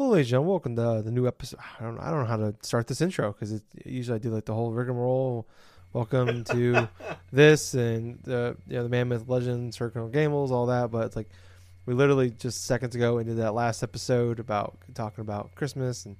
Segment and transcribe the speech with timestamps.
[0.00, 0.50] Hello, ladies and gentlemen.
[0.50, 1.60] Welcome to the new episode.
[1.78, 4.46] I don't, I don't know how to start this intro because usually I do like
[4.46, 5.46] the whole rigmarole.
[5.92, 6.88] Welcome to
[7.32, 10.90] this and the you know the Mammoth Legends, Circle Gables, all that.
[10.90, 11.28] But it's like
[11.84, 16.16] we literally just seconds ago into that last episode about talking about Christmas and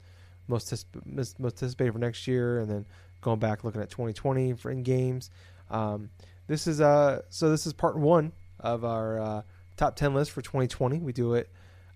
[0.47, 2.85] most most anticipated for next year, and then
[3.23, 5.31] going back looking at 2020 for in games.
[5.71, 6.11] Um,
[6.49, 9.43] this is uh so this is part one of our uh,
[9.79, 10.99] top 10 list for 2020.
[10.99, 11.49] We do it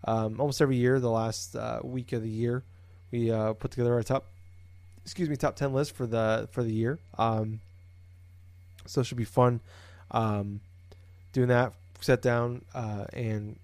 [0.05, 1.01] um, almost every year.
[1.01, 2.63] The last uh, week of the year,
[3.11, 4.27] we uh, put together our top,
[5.05, 6.99] excuse me, top ten list for the for the year.
[7.19, 7.61] Um,
[8.87, 9.61] so it should be fun
[10.11, 10.61] um,
[11.33, 11.73] doing that.
[12.01, 13.59] Sat down uh, and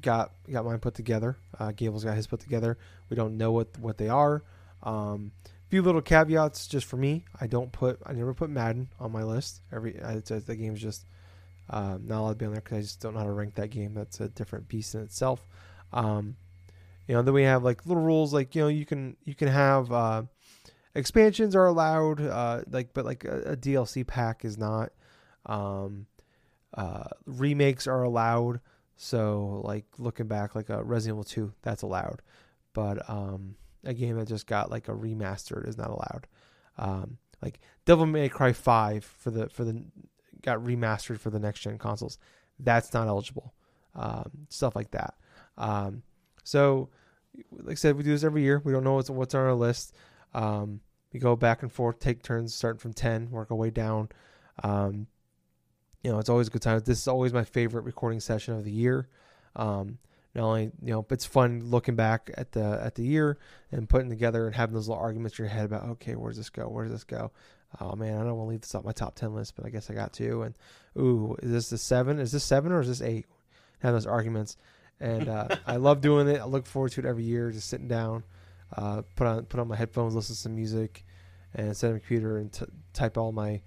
[0.00, 1.36] got got mine put together.
[1.58, 2.76] Uh, Gable's got his put together.
[3.08, 4.42] We don't know what what they are.
[4.82, 5.30] Um,
[5.68, 7.24] few little caveats just for me.
[7.40, 9.60] I don't put I never put Madden on my list.
[9.72, 11.06] Every it's, the game's just
[11.72, 13.54] um, not allowed to be on there because I just don't know how to rank
[13.54, 13.94] that game.
[13.94, 15.48] That's a different beast in itself.
[15.92, 16.36] Um,
[17.08, 19.48] you know, then we have like little rules like you know you can you can
[19.48, 20.22] have uh,
[20.94, 24.92] expansions are allowed, uh, like but like a, a DLC pack is not.
[25.46, 26.06] Um,
[26.74, 28.60] uh, remakes are allowed.
[28.96, 32.22] So like looking back, like a Resident Evil Two, that's allowed,
[32.74, 36.26] but um, a game that just got like a remastered is not allowed.
[36.78, 39.82] Um, like Devil May Cry Five for the for the
[40.42, 42.18] got remastered for the next gen consoles.
[42.58, 43.54] That's not eligible.
[43.94, 45.14] Um, stuff like that.
[45.58, 46.02] Um,
[46.44, 46.88] so,
[47.52, 48.60] like I said, we do this every year.
[48.64, 49.94] We don't know what's, what's on our list.
[50.34, 50.80] Um,
[51.12, 54.08] we go back and forth, take turns, starting from 10, work our way down.
[54.62, 55.06] Um,
[56.02, 56.80] you know, it's always a good time.
[56.84, 59.08] This is always my favorite recording session of the year.
[59.54, 59.98] Um,
[60.34, 63.38] not only you know, it's fun looking back at the at the year
[63.70, 66.38] and putting together and having those little arguments in your head about okay, where does
[66.38, 66.68] this go?
[66.68, 67.32] Where does this go?
[67.80, 69.70] Oh man, I don't want to leave this off my top ten list, but I
[69.70, 70.42] guess I got to.
[70.42, 70.54] And
[70.96, 72.18] ooh, is this the seven?
[72.18, 73.26] Is this seven or is this eight?
[73.80, 74.56] Have those arguments,
[75.00, 76.40] and uh, I love doing it.
[76.40, 78.24] I look forward to it every year, just sitting down,
[78.76, 81.04] uh, put on put on my headphones, listen to some music,
[81.54, 83.60] and set up a computer and t- type all my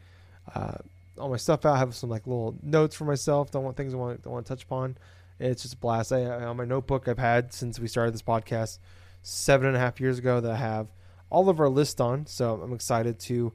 [0.54, 0.76] uh,
[1.18, 1.76] all my stuff out.
[1.76, 3.52] I Have some like little notes for myself.
[3.52, 4.98] Don't want things I want I want to touch upon.
[5.40, 6.14] It's just a blast.
[6.14, 8.80] I, on my notebook I've had since we started this podcast
[9.22, 10.88] seven and a half years ago that I have
[11.30, 12.26] all of our list on.
[12.26, 13.52] So I'm excited to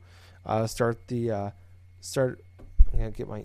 [0.46, 1.50] uh, start the uh,
[2.00, 2.40] start.
[2.92, 3.44] I'm gonna get my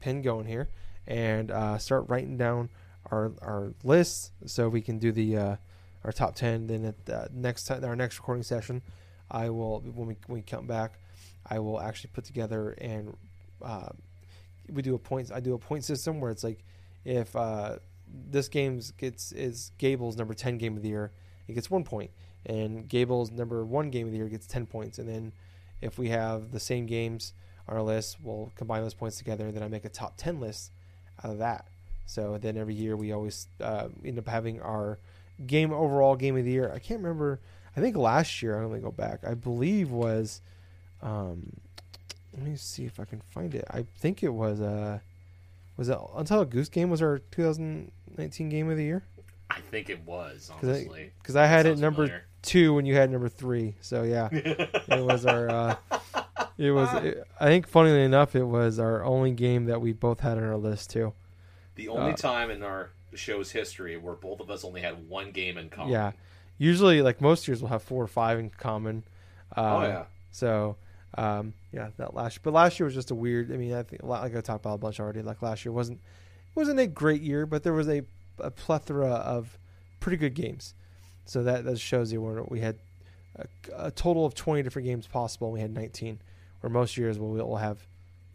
[0.00, 0.68] pen going here
[1.06, 2.70] and uh, start writing down
[3.10, 5.56] our our lists so we can do the uh,
[6.04, 6.66] our top ten.
[6.66, 8.82] Then at the next time, our next recording session,
[9.30, 10.98] I will when we when we come back,
[11.46, 13.16] I will actually put together and
[13.62, 13.88] uh,
[14.70, 15.30] we do a points.
[15.30, 16.64] I do a point system where it's like
[17.04, 17.76] if uh,
[18.30, 21.12] this game gets is Gable's number ten game of the year,
[21.48, 22.10] it gets one point,
[22.44, 25.32] and Gable's number one game of the year gets ten points, and then
[25.80, 27.32] if we have the same games
[27.68, 30.40] on our list, we'll combine those points together, and then I make a top ten
[30.40, 30.72] list
[31.22, 31.66] out of that.
[32.06, 34.98] So then every year we always uh, end up having our
[35.46, 36.70] game overall game of the year.
[36.72, 37.40] I can't remember.
[37.76, 39.24] I think last year I'm gonna go back.
[39.24, 40.40] I believe was.
[41.02, 41.52] Um,
[42.32, 43.64] let me see if I can find it.
[43.70, 45.00] I think it was uh
[45.76, 49.04] was it Untitled Goose Game was our 2019 game of the year.
[49.50, 52.94] I think it was honestly because I, I, had it number familiar two when you
[52.94, 53.74] had number three.
[53.82, 55.50] So yeah, it was our.
[55.50, 55.76] Uh,
[56.56, 57.04] it was.
[57.04, 60.44] It, I think, funnily enough, it was our only game that we both had on
[60.44, 61.12] our list too.
[61.74, 65.32] The only uh, time in our show's history where both of us only had one
[65.32, 65.92] game in common.
[65.92, 66.12] Yeah,
[66.56, 69.04] usually like most years we'll have four or five in common.
[69.54, 70.04] Uh, oh yeah.
[70.30, 70.76] So
[71.18, 73.52] um, yeah, that last but last year was just a weird.
[73.52, 75.22] I mean, I think like I talked about a bunch already.
[75.22, 76.00] Like last year wasn't
[76.54, 78.02] wasn't a great year, but there was a,
[78.38, 79.58] a plethora of
[80.00, 80.74] pretty good games.
[81.24, 82.76] So that, that shows you where we had
[83.36, 85.50] a, a, total of 20 different games possible.
[85.50, 86.20] We had 19,
[86.60, 87.86] where most years we'll, we'll have,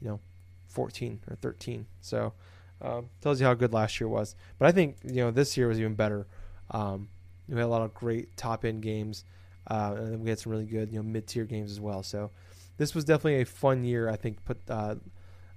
[0.02, 0.20] you know,
[0.68, 1.86] 14 or 13.
[2.02, 2.34] So
[2.82, 4.36] um, tells you how good last year was.
[4.58, 6.28] But I think you know this year was even better.
[6.72, 7.10] Um,
[7.48, 9.24] we had a lot of great top end games,
[9.70, 12.04] uh, and then we had some really good you know mid tier games as well.
[12.04, 12.32] So
[12.78, 14.10] this was definitely a fun year.
[14.10, 14.96] I think put uh,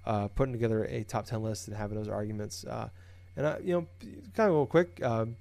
[0.04, 2.64] uh, putting together a top 10 list and having those arguments.
[3.36, 3.86] And I, you know,
[4.34, 5.02] kind of real quick.
[5.02, 5.36] Um,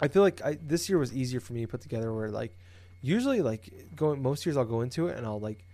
[0.00, 2.12] I feel like I, this year was easier for me to put together.
[2.12, 2.56] Where like
[3.02, 5.64] usually like going most years I'll go into it and I'll like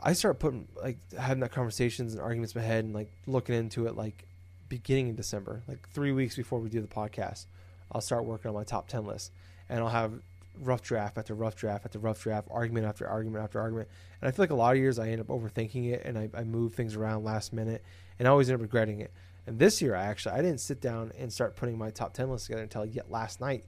[0.00, 3.54] I start putting like having that conversations and arguments in my head and like looking
[3.54, 4.26] into it like
[4.68, 7.46] beginning in December, like three weeks before we do the podcast.
[7.90, 9.32] I'll start working on my top ten list
[9.68, 10.12] and I'll have
[10.60, 13.88] rough draft after rough draft after rough draft, argument after argument after argument.
[14.20, 16.28] And I feel like a lot of years I end up overthinking it and I,
[16.34, 17.82] I move things around last minute
[18.18, 19.12] and I always end up regretting it.
[19.46, 22.30] And this year, I actually I didn't sit down and start putting my top ten
[22.30, 23.64] list together until yet last night.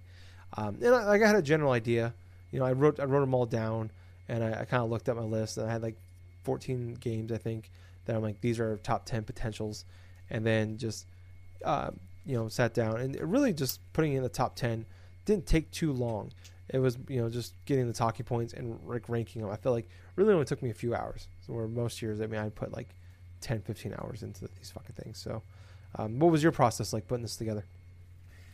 [0.57, 2.15] Um, and I, like I had a general idea.
[2.51, 3.91] You know, I wrote I wrote them all down,
[4.29, 5.97] and I, I kind of looked at my list, and I had like
[6.45, 7.71] 14 games I think
[8.07, 9.85] that I'm like these are top 10 potentials,
[10.31, 11.07] and then just
[11.65, 11.91] uh,
[12.25, 14.85] you know sat down and really just putting in the top 10
[15.25, 16.33] didn't take too long.
[16.71, 19.51] It was you know just getting the talking points and like ranking them.
[19.51, 19.89] I feel like
[20.19, 21.29] really only took me a few hours.
[21.47, 22.89] So where most years, I mean, I put like
[23.41, 25.19] 10, 15 hours into these fucking things.
[25.19, 25.43] So,
[25.96, 27.64] um, what was your process like putting this together?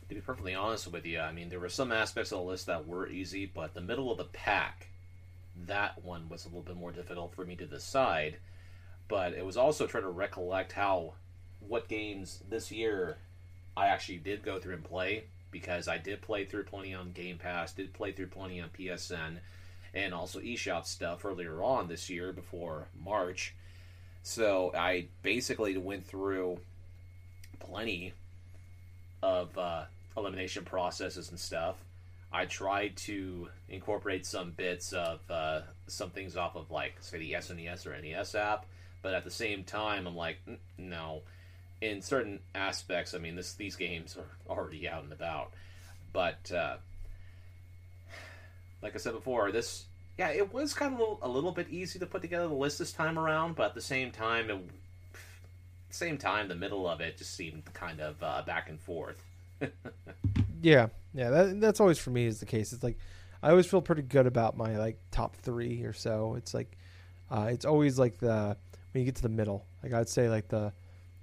[0.09, 2.67] To be perfectly honest with you, I mean, there were some aspects of the list
[2.67, 4.89] that were easy, but the middle of the pack,
[5.67, 8.37] that one was a little bit more difficult for me to decide.
[9.09, 11.15] But it was also trying to recollect how,
[11.61, 13.19] what games this year
[13.77, 17.39] I actually did go through and play because I did play through plenty on Game
[17.39, 19.39] Pass, did play through plenty on PSN,
[19.95, 23.55] and also eShop stuff earlier on this year before March.
[24.23, 26.59] So I basically went through
[27.59, 28.13] plenty
[29.23, 29.85] of uh,
[30.17, 31.77] elimination processes and stuff.
[32.33, 37.33] I tried to incorporate some bits of uh, some things off of like say the
[37.33, 38.67] SNES or NES app,
[39.03, 40.39] but at the same time, I'm like,
[40.77, 41.23] no.
[41.81, 45.53] In certain aspects, I mean, this these games are already out and about,
[46.13, 46.77] but uh,
[48.83, 49.85] like I said before, this
[50.19, 52.55] yeah, it was kind of a little, a little, bit easy to put together the
[52.55, 54.59] list this time around, but at the same time, it,
[55.95, 59.23] same time, the middle of it just seemed kind of uh, back and forth.
[60.63, 62.73] yeah, yeah, that, that's always for me is the case.
[62.73, 62.99] It's like
[63.43, 66.35] I always feel pretty good about my like top three or so.
[66.37, 66.77] It's like
[67.31, 68.57] uh, it's always like the
[68.93, 69.67] when you get to the middle.
[69.83, 70.73] Like I'd say like the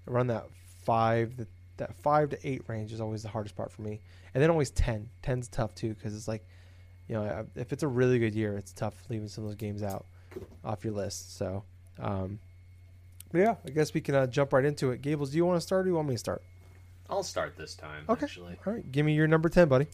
[0.07, 0.45] around that
[0.83, 1.47] five the,
[1.77, 3.99] that five to eight range is always the hardest part for me,
[4.33, 5.09] and then always ten.
[5.21, 6.45] Ten's tough too because it's like
[7.07, 9.83] you know if it's a really good year, it's tough leaving some of those games
[9.83, 10.05] out
[10.63, 11.37] off your list.
[11.37, 11.63] So.
[11.99, 12.39] Um,
[13.39, 15.01] yeah, I guess we can uh, jump right into it.
[15.01, 16.41] Gables, do you want to start or do you want me to start?
[17.09, 18.25] I'll start this time, okay.
[18.25, 18.57] actually.
[18.65, 19.87] All right, give me your number 10, buddy.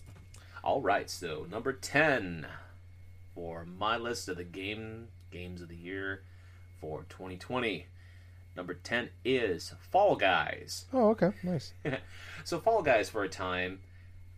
[0.63, 2.45] All right, so number 10
[3.33, 6.21] for my list of the game games of the year
[6.79, 7.87] for 2020.
[8.55, 10.85] Number 10 is Fall Guys.
[10.93, 11.31] Oh, okay.
[11.43, 11.73] Nice.
[12.43, 13.79] so Fall Guys for a time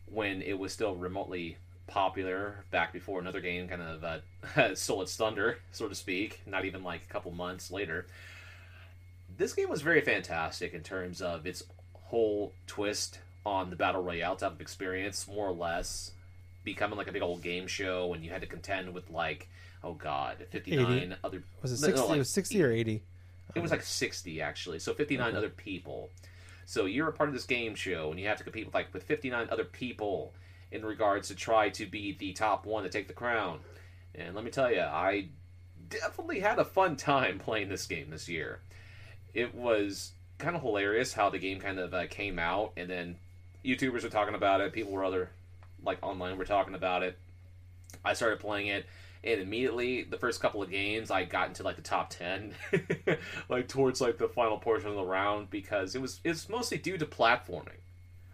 [0.06, 1.58] when it was still remotely
[1.88, 6.66] popular back before another game kind of uh, stole its thunder, so to speak, not
[6.66, 8.06] even like a couple months later
[9.40, 11.64] this game was very fantastic in terms of its
[11.94, 16.12] whole twist on the battle royale type of experience, more or less
[16.66, 19.48] becoming like a big old game show, and you had to contend with like,
[19.84, 21.42] oh god, fifty nine other.
[21.62, 22.00] Was it sixty?
[22.00, 23.02] No, like, it was sixty or eighty.
[23.56, 24.78] It was like sixty actually.
[24.78, 26.10] So fifty nine other people.
[26.66, 28.94] So you're a part of this game show, and you have to compete with like
[28.94, 30.34] with fifty nine other people
[30.72, 33.60] in regards to try to be the top one to take the crown.
[34.14, 35.30] And let me tell you, I
[35.88, 38.60] definitely had a fun time playing this game this year
[39.34, 43.18] it was kind of hilarious how the game kind of uh, came out, and then
[43.64, 44.74] YouTubers were talking about it.
[44.74, 45.30] People were other
[45.84, 47.18] like online were talking about it.
[48.04, 48.86] I started playing it,
[49.24, 52.54] and immediately the first couple of games I got into like the top ten,
[53.50, 56.98] like towards like the final portion of the round because it was it's mostly due
[56.98, 57.80] to platforming.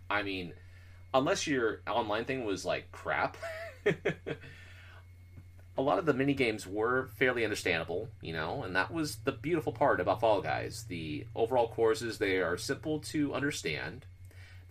[0.09, 0.53] I mean,
[1.13, 3.37] unless your online thing was like crap.
[5.77, 9.31] a lot of the mini games were fairly understandable, you know, and that was the
[9.31, 10.85] beautiful part about Fall Guys.
[10.87, 14.05] The overall courses they are simple to understand.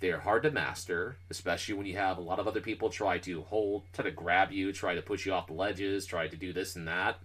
[0.00, 3.42] They're hard to master, especially when you have a lot of other people try to
[3.42, 6.52] hold, try to grab you, try to push you off the ledges, try to do
[6.52, 7.18] this and that.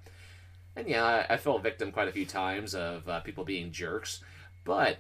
[0.76, 4.22] And yeah, I, I fell victim quite a few times of uh, people being jerks,
[4.66, 4.98] but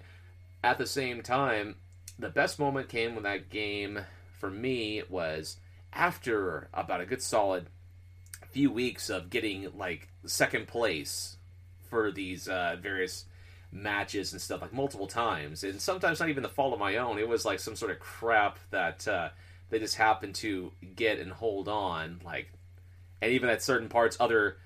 [0.63, 1.75] at the same time,
[2.17, 3.99] the best moment came when that game
[4.39, 5.57] for me was
[5.93, 7.67] after about a good solid
[8.47, 11.37] few weeks of getting like second place
[11.89, 13.25] for these uh, various
[13.71, 15.63] matches and stuff like multiple times.
[15.63, 17.19] And sometimes not even the fault of my own.
[17.19, 19.29] It was like some sort of crap that uh,
[19.69, 22.51] they just happened to get and hold on like
[23.21, 24.57] and even at certain parts other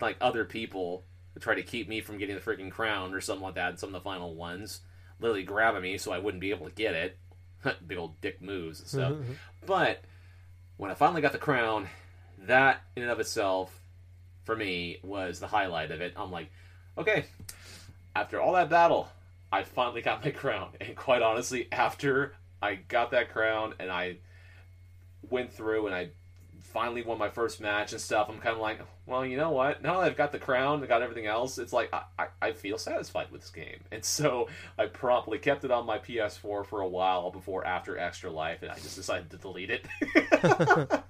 [0.00, 1.04] like other people
[1.40, 3.88] try to keep me from getting the freaking crown or something like that in some
[3.88, 4.80] of the final ones
[5.18, 7.18] literally grabbing me so i wouldn't be able to get it.
[7.86, 9.12] Big old dick moves and stuff.
[9.66, 10.02] But
[10.76, 11.88] when i finally got the crown
[12.46, 13.72] that in and of itself,
[14.44, 16.14] for me, was the highlight of it.
[16.16, 16.50] I'm like,
[16.98, 17.24] okay,
[18.14, 19.08] after all that battle,
[19.50, 20.70] I finally got my crown.
[20.80, 24.16] And quite honestly, after I got that crown and I
[25.30, 26.08] went through and I
[26.60, 29.82] finally won my first match and stuff, I'm kind of like, well, you know what?
[29.82, 32.52] Now that I've got the crown, I got everything else, it's like I, I, I,
[32.52, 33.80] feel satisfied with this game.
[33.90, 38.30] And so I promptly kept it on my PS4 for a while before after Extra
[38.30, 39.86] Life, and I just decided to delete it.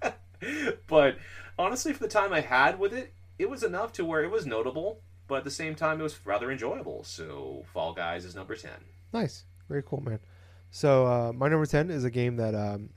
[0.89, 1.17] but
[1.59, 4.47] honestly, for the time I had with it, it was enough to where it was
[4.47, 7.05] notable, but at the same time, it was rather enjoyable.
[7.05, 8.71] So, Fall Guys is number 10.
[9.13, 9.45] Nice.
[9.69, 10.21] Very cool, man.
[10.71, 12.91] So, uh, my number 10 is a game that um,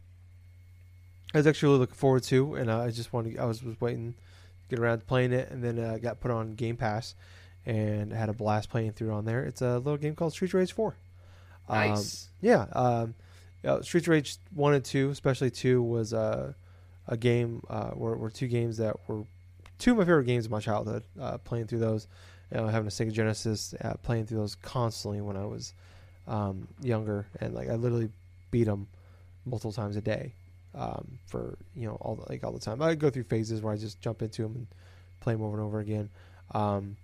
[1.34, 4.14] I was actually looking forward to, and uh, I just wanted, I was, was waiting
[4.14, 7.16] to get around to playing it, and then uh, got put on Game Pass
[7.66, 9.44] and had a blast playing through on there.
[9.44, 10.96] It's a little game called Street Rage 4.
[11.68, 12.30] Um, nice.
[12.42, 12.66] yeah.
[12.72, 13.16] Um,
[13.66, 16.54] uh, Streets of Rage one and two, especially two, was uh,
[17.08, 19.24] a game uh, were, were two games that were
[19.78, 21.04] two of my favorite games of my childhood.
[21.20, 22.08] Uh, playing through those,
[22.52, 25.74] you know, having a Sega Genesis, uh, playing through those constantly when I was
[26.28, 28.10] um, younger, and like I literally
[28.52, 28.88] beat them
[29.46, 30.34] multiple times a day
[30.74, 32.82] um, for you know all the, like all the time.
[32.82, 34.68] I go through phases where I just jump into them and
[35.22, 36.10] play them over and over again.
[36.54, 36.98] Um,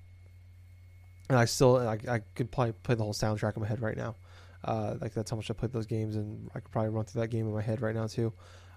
[1.29, 3.97] and I still I, I could probably play the whole soundtrack in my head right
[3.97, 4.15] now.
[4.63, 7.21] Uh, like that's how much I played those games, and I could probably run through
[7.21, 8.31] that game in my head right now too,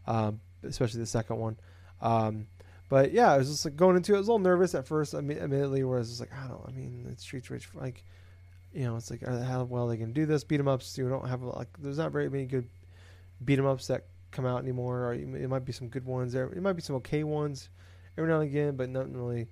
[0.06, 1.56] um, especially the second one.
[2.00, 2.46] Um,
[2.88, 4.16] but yeah, I was just like going into it.
[4.16, 6.62] I was a little nervous at first, immediately, where I was just like, I don't.
[6.66, 8.04] I mean, it's Streets Rage, like,
[8.72, 10.44] you know, it's like how well they can do this.
[10.44, 12.68] Beat 'em ups, you don't have like, there's not very many good
[13.44, 15.06] beat 'em ups that come out anymore.
[15.06, 16.46] Or it might be some good ones there.
[16.46, 17.68] It might be some okay ones
[18.18, 19.48] every now and again, but nothing really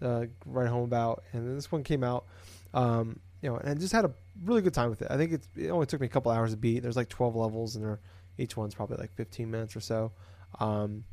[0.00, 1.24] uh, write home about.
[1.32, 2.26] And this one came out,
[2.74, 4.12] um, you know, and I just had a
[4.44, 5.08] really good time with it.
[5.10, 6.80] I think it only took me a couple hours to beat.
[6.80, 7.98] There's like 12 levels, and
[8.38, 10.12] each one's probably like 15 minutes or so.
[10.60, 11.04] Um,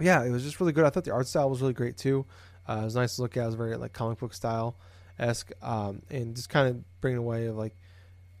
[0.00, 0.84] yeah, it was just really good.
[0.84, 2.26] I thought the art style was really great too.
[2.68, 3.42] Uh, it was nice to look at.
[3.42, 4.76] It was very like comic book style
[5.18, 7.76] esque, um, and just kind of bringing away of like,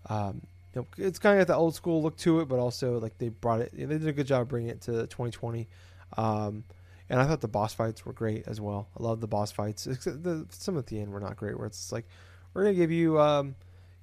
[0.08, 0.42] um,
[0.74, 3.18] you know, it's kind of got the old school look to it, but also like
[3.18, 3.72] they brought it.
[3.72, 5.68] They did a good job bringing it to 2020.
[6.16, 6.64] Um,
[7.08, 8.88] and I thought the boss fights were great as well.
[8.98, 9.84] I love the boss fights.
[9.84, 11.58] The, some at the end were not great.
[11.58, 12.06] Where it's like
[12.54, 13.54] we're gonna give you um,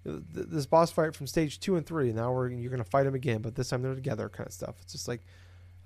[0.06, 2.14] this boss fight from stage two and three.
[2.14, 4.76] Now we're you're gonna fight them again, but this time they're together, kind of stuff.
[4.82, 5.22] It's just like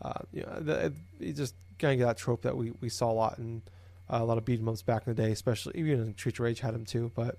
[0.01, 3.13] uh, you know, the, it just kind of that trope that we, we saw a
[3.13, 3.62] lot in
[4.09, 6.39] uh, a lot of beat 'em ups back in the day, especially even in Street
[6.39, 7.12] Rage had them too.
[7.15, 7.38] But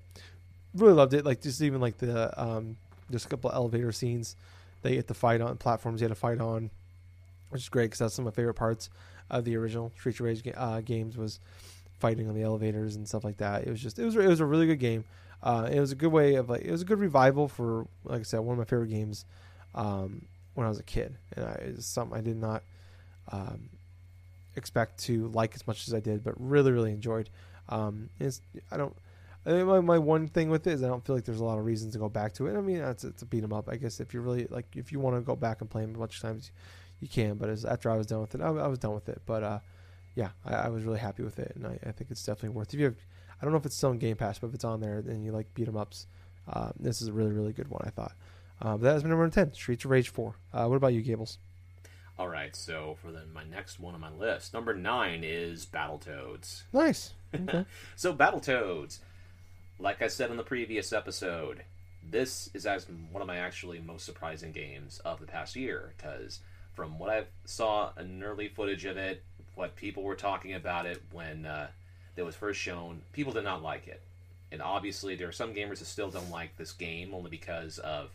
[0.74, 1.24] really loved it.
[1.24, 2.76] Like just even like the um,
[3.10, 4.36] just a couple elevator scenes
[4.82, 6.70] they had to fight on platforms you had to fight on,
[7.50, 8.90] which is great because that's some of my favorite parts
[9.30, 11.40] of the original Street Rage uh, games was
[11.98, 13.66] fighting on the elevators and stuff like that.
[13.66, 15.04] It was just it was it was a really good game.
[15.42, 18.20] Uh, it was a good way of like it was a good revival for like
[18.20, 19.24] I said one of my favorite games
[19.74, 22.62] um, when I was a kid, and I, it's something I did not
[23.30, 23.70] um,
[24.56, 27.30] expect to like as much as I did, but really really enjoyed.
[27.68, 28.94] Um, it's I don't.
[29.46, 31.44] I mean, my, my one thing with it is I don't feel like there's a
[31.44, 32.56] lot of reasons to go back to it.
[32.56, 33.68] I mean, it's, it's a beat 'em up.
[33.68, 35.94] I guess if you really like, if you want to go back and play them
[35.94, 36.50] a bunch of times,
[37.00, 37.34] you can.
[37.34, 39.20] But as, after I was done with it, I, I was done with it.
[39.26, 39.58] But uh,
[40.14, 42.72] yeah, I, I, was really happy with it, and I, I, think it's definitely worth.
[42.72, 42.96] If you have,
[43.40, 45.22] I don't know if it's still in Game Pass, but if it's on there and
[45.22, 46.06] you like beat 'em ups,
[46.48, 47.82] uh, this is a really really good one.
[47.84, 48.12] I thought.
[48.60, 50.36] Uh, that has been number ten, Streets of Rage Four.
[50.52, 51.38] Uh, what about you, Gables?
[52.18, 56.62] All right, so for then my next one on my list, number nine is Battletoads.
[56.72, 57.12] Nice.
[57.34, 57.64] Okay.
[57.96, 59.00] so Battletoads,
[59.80, 61.64] like I said in the previous episode,
[62.08, 66.38] this is as one of my actually most surprising games of the past year because
[66.74, 69.24] from what I saw in early footage of it,
[69.56, 71.66] what people were talking about it when uh,
[72.16, 74.00] it was first shown, people did not like it.
[74.52, 78.10] And obviously, there are some gamers that still don't like this game only because of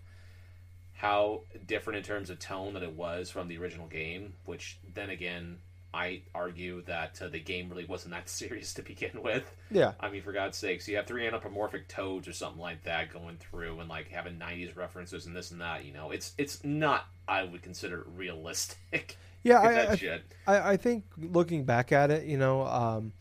[0.99, 4.33] how different in terms of tone that it was from the original game.
[4.43, 5.59] Which then again,
[5.93, 9.49] I argue that uh, the game really wasn't that serious to begin with.
[9.71, 9.93] Yeah.
[9.97, 13.37] I mean, for God's sakes, you have three anthropomorphic toads or something like that going
[13.37, 15.85] through and like having '90s references and this and that.
[15.85, 19.17] You know, it's it's not I would consider realistic.
[19.41, 23.13] Yeah, I, I, I, think looking back at it, you know, um,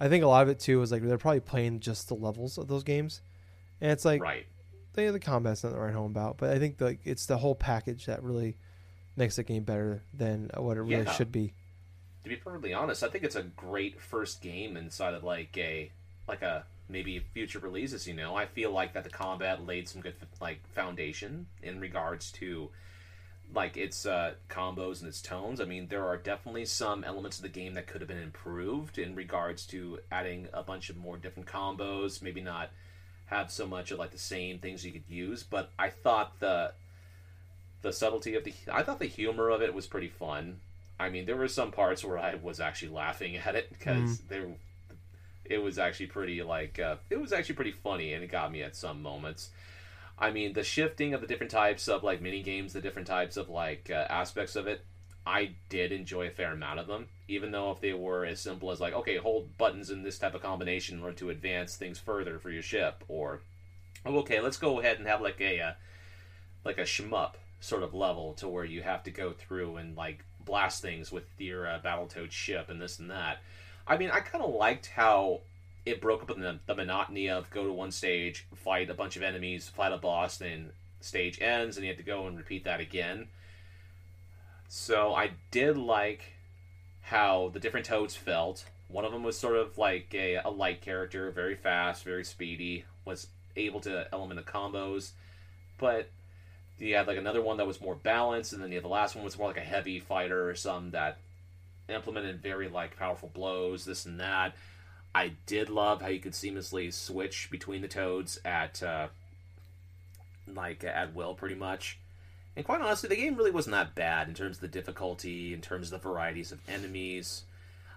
[0.00, 2.56] I think a lot of it too is like they're probably playing just the levels
[2.56, 3.20] of those games,
[3.82, 4.46] and it's like right.
[4.98, 7.54] They, the combat's not the right home about, but I think like it's the whole
[7.54, 8.56] package that really
[9.16, 11.12] makes the game better than what it really yeah.
[11.12, 11.54] should be
[12.28, 15.90] to be perfectly honest, I think it's a great first game inside of like a
[16.26, 18.06] like a maybe future releases.
[18.06, 22.30] You know, I feel like that the combat laid some good like foundation in regards
[22.32, 22.70] to
[23.54, 25.60] like its uh, combos and its tones.
[25.60, 28.98] I mean, there are definitely some elements of the game that could have been improved
[28.98, 32.20] in regards to adding a bunch of more different combos.
[32.20, 32.70] Maybe not
[33.28, 36.72] have so much of like the same things you could use, but I thought the
[37.82, 40.60] the subtlety of the I thought the humor of it was pretty fun.
[40.98, 44.28] I mean, there were some parts where I was actually laughing at it because mm.
[44.28, 44.46] there,
[45.44, 48.62] it was actually pretty like uh, it was actually pretty funny, and it got me
[48.62, 49.50] at some moments.
[50.18, 53.36] I mean, the shifting of the different types of like mini games, the different types
[53.36, 54.84] of like uh, aspects of it,
[55.28, 57.08] I did enjoy a fair amount of them.
[57.28, 60.34] Even though if they were as simple as like, okay, hold buttons in this type
[60.34, 63.42] of combination in order to advance things further for your ship, or
[64.06, 65.72] oh, okay, let's go ahead and have like a uh,
[66.64, 70.24] like a shmup sort of level to where you have to go through and like
[70.40, 73.38] blast things with your uh, Battletoad ship and this and that.
[73.86, 75.42] I mean, I kind of liked how
[75.84, 79.22] it broke up the, the, monotony of go to one stage, fight a bunch of
[79.22, 80.70] enemies, fight a boss, then
[81.00, 83.28] stage ends, and you have to go and repeat that again.
[84.68, 86.34] So I did like
[87.00, 88.64] how the different toads felt.
[88.88, 92.84] One of them was sort of like a, a light character, very fast, very speedy,
[93.04, 95.12] was able to element of combos,
[95.78, 96.10] but
[96.78, 99.16] you had like another one that was more balanced, and then you had the last
[99.16, 101.18] one was more like a heavy fighter or some that
[101.88, 104.54] implemented very like powerful blows, this and that.
[105.14, 109.08] I did love how you could seamlessly switch between the toads at uh,
[110.46, 111.98] like at will, pretty much.
[112.58, 115.60] And quite honestly, the game really wasn't that bad in terms of the difficulty, in
[115.60, 117.44] terms of the varieties of enemies.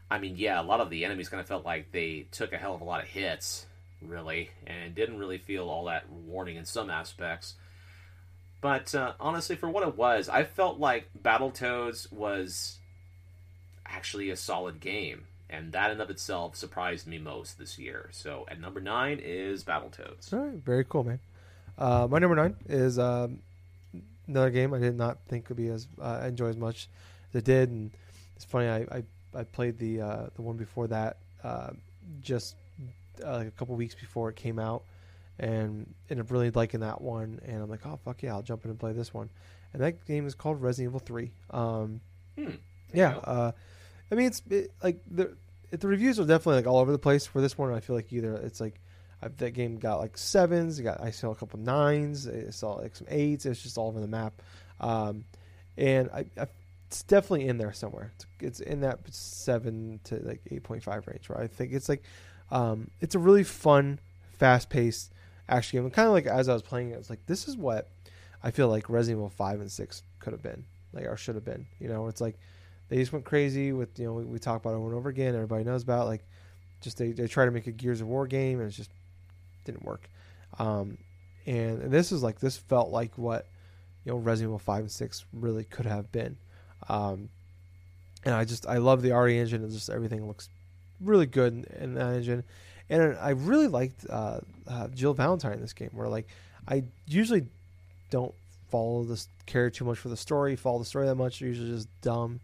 [0.07, 2.57] I mean, yeah, a lot of the enemies kind of felt like they took a
[2.57, 3.65] hell of a lot of hits,
[4.03, 7.55] really, and didn't really feel all that rewarding in some aspects.
[8.61, 12.77] But uh, honestly, for what it was, I felt like Battletoads was
[13.83, 18.09] actually a solid game, and that in of itself surprised me most this year.
[18.11, 20.31] So at number nine is Battletoads.
[20.31, 21.19] All right, very cool, man.
[21.79, 23.39] Uh, my number nine is um,
[24.27, 26.87] another game I did not think would be as uh, enjoy as much
[27.29, 27.91] as it did, and
[28.35, 28.67] it's funny.
[28.67, 29.03] I I,
[29.39, 31.71] I played the uh, the one before that uh,
[32.21, 32.55] just
[33.25, 34.83] uh, like a couple weeks before it came out,
[35.39, 37.39] and ended up really liking that one.
[37.45, 39.29] And I'm like, oh fuck yeah, I'll jump in and play this one.
[39.73, 41.31] And that game is called Resident Evil Three.
[41.49, 42.01] Um,
[42.37, 42.51] Hmm.
[42.93, 43.51] yeah, uh,
[44.11, 45.35] I mean it's it, like the
[45.71, 47.73] it, the reviews are definitely like all over the place for this one.
[47.73, 48.79] I feel like either it's like
[49.21, 53.07] that game got like sevens, got I saw a couple nines, I saw like some
[53.09, 53.45] eights.
[53.45, 54.41] It's just all over the map,
[54.79, 55.25] um,
[55.77, 56.47] and I, I
[56.87, 58.11] it's definitely in there somewhere.
[58.15, 61.29] It's, it's in that seven to like eight point five range.
[61.29, 62.03] Where I think it's like
[62.51, 63.99] um, it's a really fun,
[64.39, 65.13] fast paced
[65.47, 65.89] action game.
[65.91, 67.87] Kind of like as I was playing it, I was like, this is what
[68.43, 71.45] I feel like Resident Evil five and six could have been, like or should have
[71.45, 71.65] been.
[71.79, 72.37] You know, it's like
[72.89, 75.09] they just went crazy with you know we, we talk about it over and over
[75.09, 75.33] again.
[75.33, 76.25] Everybody knows about like
[76.81, 78.91] just they they try to make a Gears of War game and it just
[79.65, 80.09] didn't work.
[80.59, 80.97] Um,
[81.45, 83.47] and, and this is like this felt like what
[84.05, 86.37] you know Resident Evil five and six really could have been.
[86.89, 87.29] Um,
[88.23, 90.49] and I just I love the RE engine and just everything looks
[90.99, 92.43] really good in, in that engine.
[92.89, 96.27] And I really liked uh, uh, Jill Valentine in this game, where like
[96.67, 97.47] I usually
[98.09, 98.33] don't
[98.69, 101.39] follow this care too much for the story, follow the story that much.
[101.39, 102.41] They're usually just dumb,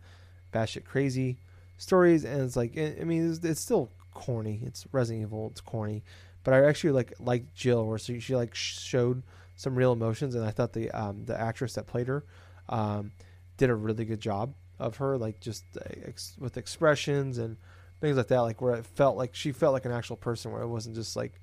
[0.53, 1.37] batshit crazy
[1.77, 4.61] stories, and it's like I mean it's, it's still corny.
[4.65, 6.03] It's Resident Evil, it's corny,
[6.47, 9.21] but I actually like like Jill, where she, she like showed
[9.57, 12.23] some real emotions, and I thought the um, the actress that played her
[12.69, 13.11] um,
[13.57, 15.65] did a really good job of her, like just
[16.05, 17.57] ex- with expressions and
[17.99, 20.61] things like that, like where it felt like she felt like an actual person, where
[20.61, 21.41] it wasn't just like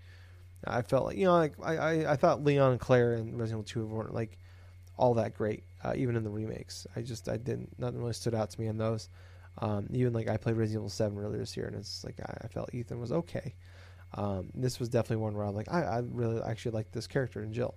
[0.67, 3.71] I felt like you know, like I I, I thought Leon and Claire and Resident
[3.71, 4.38] Evil Two weren't like
[4.97, 6.87] all that great, uh, even in the remakes.
[6.97, 9.11] I just I didn't nothing really stood out to me in those.
[9.59, 12.38] Um, even like I played Resident Evil Seven earlier this year, and it's like I,
[12.45, 13.55] I felt Ethan was okay.
[14.14, 17.42] Um, this was definitely one where I'm like I, I really actually liked this character
[17.42, 17.74] in Jill,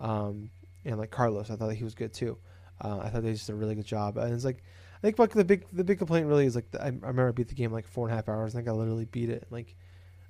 [0.00, 0.50] um,
[0.84, 2.38] and like Carlos, I thought he was good too.
[2.80, 4.62] Uh, I thought they just did a really good job, and it's like
[4.96, 7.28] I think like the big the big complaint really is like the, I, I remember
[7.28, 8.54] I beat the game like four and a half hours.
[8.54, 9.76] I think I literally beat it like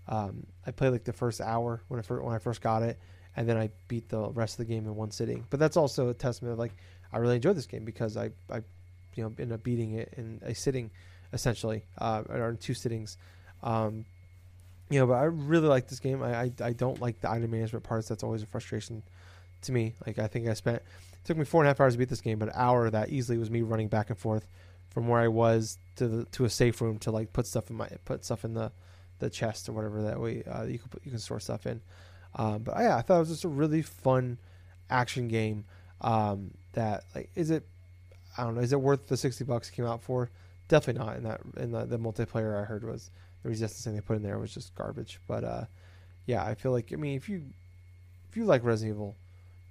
[0.09, 2.99] um, I played like the first hour when I first when I first got it,
[3.37, 5.47] and then I beat the rest of the game in one sitting.
[5.51, 6.73] But that's also a testament of like
[7.13, 8.63] I really enjoyed this game because I I
[9.15, 10.91] you know ended up beating it in a sitting
[11.33, 13.17] essentially uh, or in two sittings.
[13.63, 14.05] Um,
[14.91, 16.23] you know, but I really like this game.
[16.23, 18.09] I, I I don't like the item management parts.
[18.09, 19.03] That's always a frustration
[19.63, 19.95] to me.
[20.07, 20.85] Like I think I spent it
[21.25, 22.93] took me four and a half hours to beat this game, but an hour of
[22.93, 24.47] that easily was me running back and forth
[24.91, 27.77] from where I was to the to a safe room to like put stuff in
[27.77, 28.73] my put stuff in the
[29.19, 31.81] the chest or whatever that way uh, you can put, you can store stuff in.
[32.37, 34.39] Um, but yeah, I thought it was just a really fun
[34.89, 35.65] action game.
[36.01, 37.67] Um, that like is it
[38.39, 40.31] I don't know is it worth the sixty bucks it came out for?
[40.69, 41.17] Definitely not.
[41.17, 43.11] In that in the, the multiplayer I heard was
[43.47, 45.21] the resistance thing they put in there was just garbage.
[45.29, 45.65] But uh,
[46.27, 47.43] yeah, I feel like I mean if you
[48.29, 49.15] if you like Resident Evil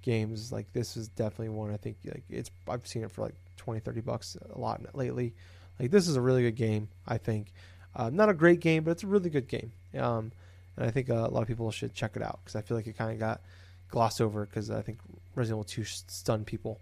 [0.02, 3.34] games like this is definitely one I think like it's I've seen it for like
[3.58, 5.34] 20 30 bucks a lot lately.
[5.78, 7.52] Like this is a really good game I think.
[7.94, 9.72] Uh, not a great game but it's a really good game.
[9.98, 10.32] Um,
[10.76, 12.78] and I think uh, a lot of people should check it out because I feel
[12.78, 13.42] like it kind of got
[13.88, 14.98] glossed over because I think
[15.34, 16.80] Resident Evil 2 stunned people.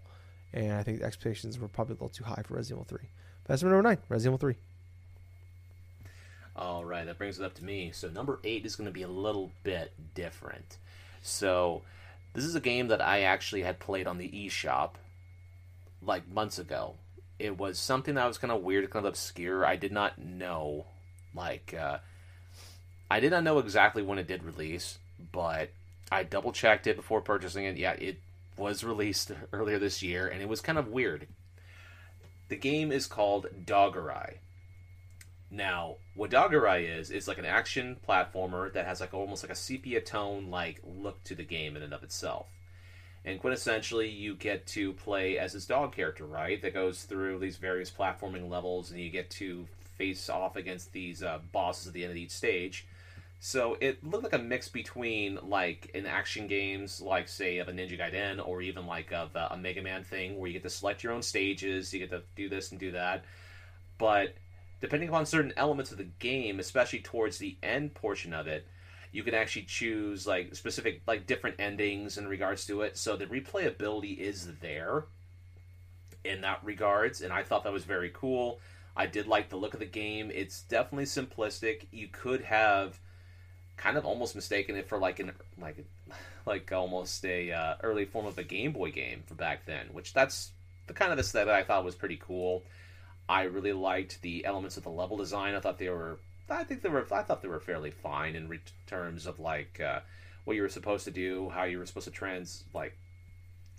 [0.53, 3.09] And I think the expectations were probably a little too high for Resident Evil 3
[3.43, 4.55] but that's number 9 Resident Evil 3
[6.55, 7.91] All right, that brings it up to me.
[7.93, 10.77] So number eight is going to be a little bit different.
[11.21, 11.81] So
[12.33, 14.91] this is a game that I actually had played on the eShop
[16.01, 16.95] like months ago.
[17.39, 19.65] It was something that was kind of weird, kind of obscure.
[19.65, 20.85] I did not know,
[21.35, 21.97] like, uh,
[23.11, 24.97] I did not know exactly when it did release,
[25.31, 25.71] but
[26.09, 27.75] I double checked it before purchasing it.
[27.75, 28.19] Yeah, it
[28.55, 31.27] was released earlier this year, and it was kind of weird.
[32.47, 34.35] The game is called Dogurai.
[35.51, 39.55] Now, what Dogurai is, is like an action platformer that has like almost like a
[39.55, 42.47] sepia tone like look to the game in and of itself.
[43.23, 46.61] And quintessentially, you get to play as this dog character, right?
[46.61, 51.23] That goes through these various platforming levels, and you get to face off against these
[51.23, 52.85] uh, bosses at the end of each stage
[53.39, 57.71] So it looked like a mix between like in action games, like say of a
[57.71, 61.03] Ninja Gaiden, or even like of a Mega Man thing, where you get to select
[61.03, 63.23] your own stages, you get to do this and do that.
[63.97, 64.35] But
[64.85, 68.67] depending upon certain elements of the game, especially towards the end portion of it,
[69.11, 72.95] you can actually choose like specific like different endings in regards to it.
[72.95, 75.05] So the replayability is there
[76.23, 78.59] in that regards, and I thought that was very cool.
[78.95, 80.29] I did like the look of the game.
[80.31, 81.87] It's definitely simplistic.
[81.89, 82.99] You could have
[83.77, 85.83] kind of almost mistaken it for like an like
[86.45, 90.13] like almost a uh, early form of a Game Boy game for back then, which
[90.13, 90.51] that's
[90.85, 92.61] the kind of this that I thought was pretty cool.
[93.27, 95.55] I really liked the elements of the level design.
[95.55, 98.47] I thought they were I think they were I thought they were fairly fine in
[98.47, 100.01] re- terms of like uh,
[100.43, 102.97] what you were supposed to do, how you were supposed to trans like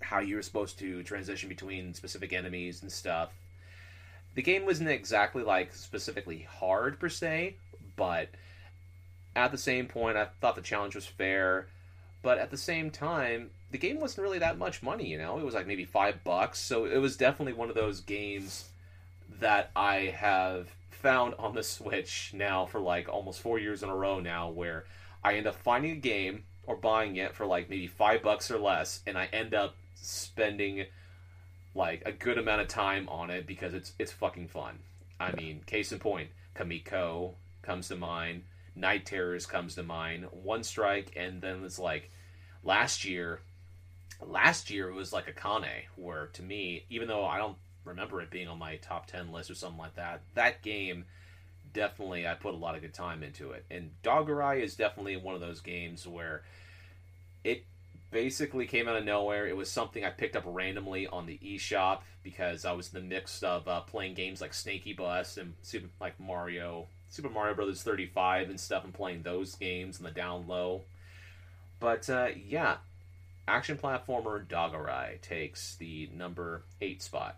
[0.01, 3.29] how you were supposed to transition between specific enemies and stuff.
[4.35, 7.55] The game wasn't exactly like specifically hard per se,
[7.95, 8.29] but
[9.35, 11.67] at the same point, I thought the challenge was fair.
[12.21, 15.07] But at the same time, the game wasn't really that much money.
[15.07, 16.59] You know, it was like maybe five bucks.
[16.59, 18.65] So it was definitely one of those games
[19.39, 23.95] that I have found on the Switch now for like almost four years in a
[23.95, 24.85] row now, where
[25.23, 28.57] I end up finding a game or buying it for like maybe five bucks or
[28.57, 30.85] less, and I end up spending
[31.73, 34.79] like a good amount of time on it because it's it's fucking fun.
[35.19, 38.43] I mean, case in point, Kamiko comes to mind.
[38.75, 40.27] Night Terrors comes to mind.
[40.31, 42.11] One Strike, and then it's like
[42.63, 43.41] last year.
[44.19, 48.21] Last year it was like a Kane, where to me, even though I don't remember
[48.21, 51.05] it being on my top ten list or something like that, that game
[51.73, 53.65] definitely I put a lot of good time into it.
[53.69, 56.43] And Dogurai is definitely one of those games where
[57.43, 57.63] it
[58.11, 59.47] basically came out of nowhere.
[59.47, 63.07] It was something I picked up randomly on the eShop because I was in the
[63.07, 68.49] mix of uh, playing games like Snakeybus and Super like Mario, Super Mario Brothers 35
[68.49, 70.81] and stuff, and playing those games in the down low.
[71.79, 72.77] But uh, yeah,
[73.47, 77.37] action platformer Dogurai takes the number eight spot.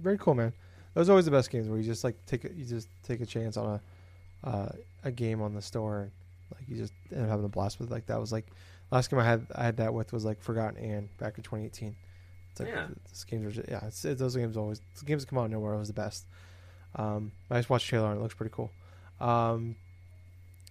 [0.00, 0.52] Very cool, man.
[0.94, 3.20] Those are always the best games where you just like take a, you just take
[3.20, 3.80] a chance on
[4.44, 4.72] a uh,
[5.04, 6.10] a game on the store, and
[6.54, 7.90] like you just end up having a blast with.
[7.90, 7.92] it.
[7.92, 8.46] Like that was like
[8.90, 11.94] last game I had I had that with was like Forgotten Anne back in 2018.
[12.52, 12.86] It's like Yeah.
[13.08, 15.70] this games are just, yeah, it's, it, those games always games come out of nowhere
[15.72, 16.24] are always the best.
[16.96, 18.70] Um, I just watched trailer and it looks pretty cool.
[19.20, 19.76] Um,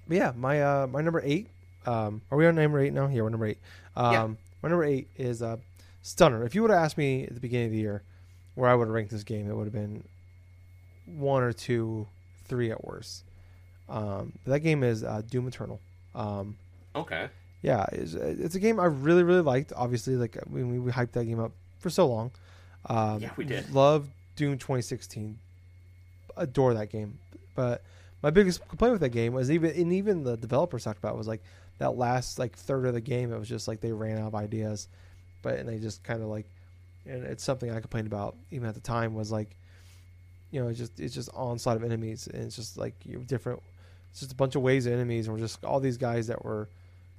[0.08, 1.48] but yeah, my uh, my number eight.
[1.86, 3.08] Um, are we on number eight now?
[3.08, 3.60] Yeah, we're number eight.
[3.96, 4.28] Um, Yeah.
[4.62, 5.56] My number eight is uh,
[6.02, 6.44] Stunner.
[6.44, 8.04] If you would have asked me at the beginning of the year
[8.60, 10.04] where I would have ranked this game, it would have been
[11.06, 12.08] one or two,
[12.45, 13.24] three at worst.
[13.88, 15.80] Um, that game is uh, Doom Eternal.
[16.13, 16.58] Um,
[16.95, 17.30] Okay.
[17.62, 19.72] yeah, it's, it's a game I really really liked.
[19.76, 22.32] Obviously, like we we, we hyped that game up for so long.
[22.86, 23.72] Um, Yeah, we did.
[23.74, 25.38] Love Doom 2016.
[26.38, 27.19] Adore that game,
[27.56, 27.82] but
[28.22, 31.28] my biggest complaint with that game was even and even the developers talked about was
[31.28, 31.41] like
[31.80, 33.32] that last like third of the game.
[33.34, 34.88] It was just like they ran out of ideas,
[35.41, 36.45] but and they just kind of like,
[37.06, 39.56] and it's something I complained about even at the time was like,
[40.52, 43.62] you know, it's just it's just onslaught of enemies and it's just like you different.
[44.12, 46.44] It's just a bunch of waves of enemies, and we're just all these guys that
[46.44, 46.68] were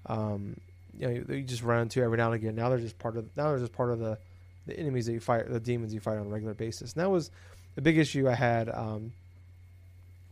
[0.07, 0.57] um,
[0.99, 2.55] you know, you just run into every now and again.
[2.55, 4.19] Now they're just part of now they're just part of the
[4.67, 6.93] the enemies that you fight, the demons you fight on a regular basis.
[6.93, 7.31] And that was
[7.75, 9.13] the big issue I had um,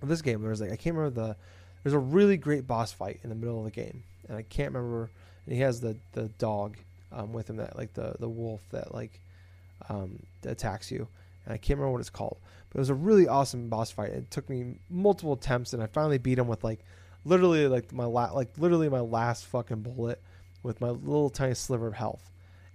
[0.01, 0.41] with this game.
[0.41, 1.37] There was like I can't remember the
[1.83, 4.73] there's a really great boss fight in the middle of the game, and I can't
[4.73, 5.11] remember.
[5.47, 6.77] And he has the the dog
[7.13, 9.21] um, with him that like the the wolf that like
[9.89, 11.09] um, attacks you,
[11.45, 12.39] and I can't remember what it's called.
[12.71, 14.11] But it was a really awesome boss fight.
[14.11, 16.81] It took me multiple attempts, and I finally beat him with like
[17.25, 20.21] literally like my la- like literally my last fucking bullet
[20.63, 22.31] with my little tiny sliver of health,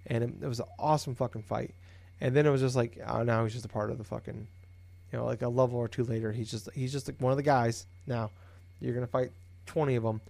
[0.06, 1.74] and it, it was an awesome fucking fight.
[2.20, 4.46] And then it was just like, oh, now he's just a part of the fucking,
[5.12, 7.36] you know, like a level or two later, he's just he's just like one of
[7.36, 7.86] the guys.
[8.06, 8.30] Now
[8.80, 9.30] you're gonna fight
[9.66, 10.20] twenty of them,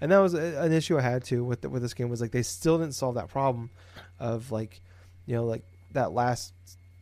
[0.00, 2.32] and that was an issue I had too with the, with this game was like
[2.32, 3.70] they still didn't solve that problem
[4.18, 4.80] of like,
[5.26, 6.52] you know, like that last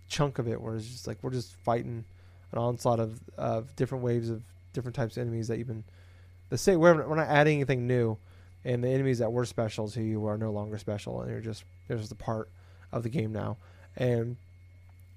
[0.08, 2.04] chunk of it where it's just like we're just fighting
[2.52, 5.84] an onslaught of of different waves of different types of enemies that you've been
[6.48, 6.80] the same.
[6.80, 8.18] We're, we're not adding anything new,
[8.64, 11.64] and the enemies that were special to you are no longer special, and they're just
[11.88, 12.50] they're just a part
[12.92, 13.56] of the game now.
[13.96, 14.36] And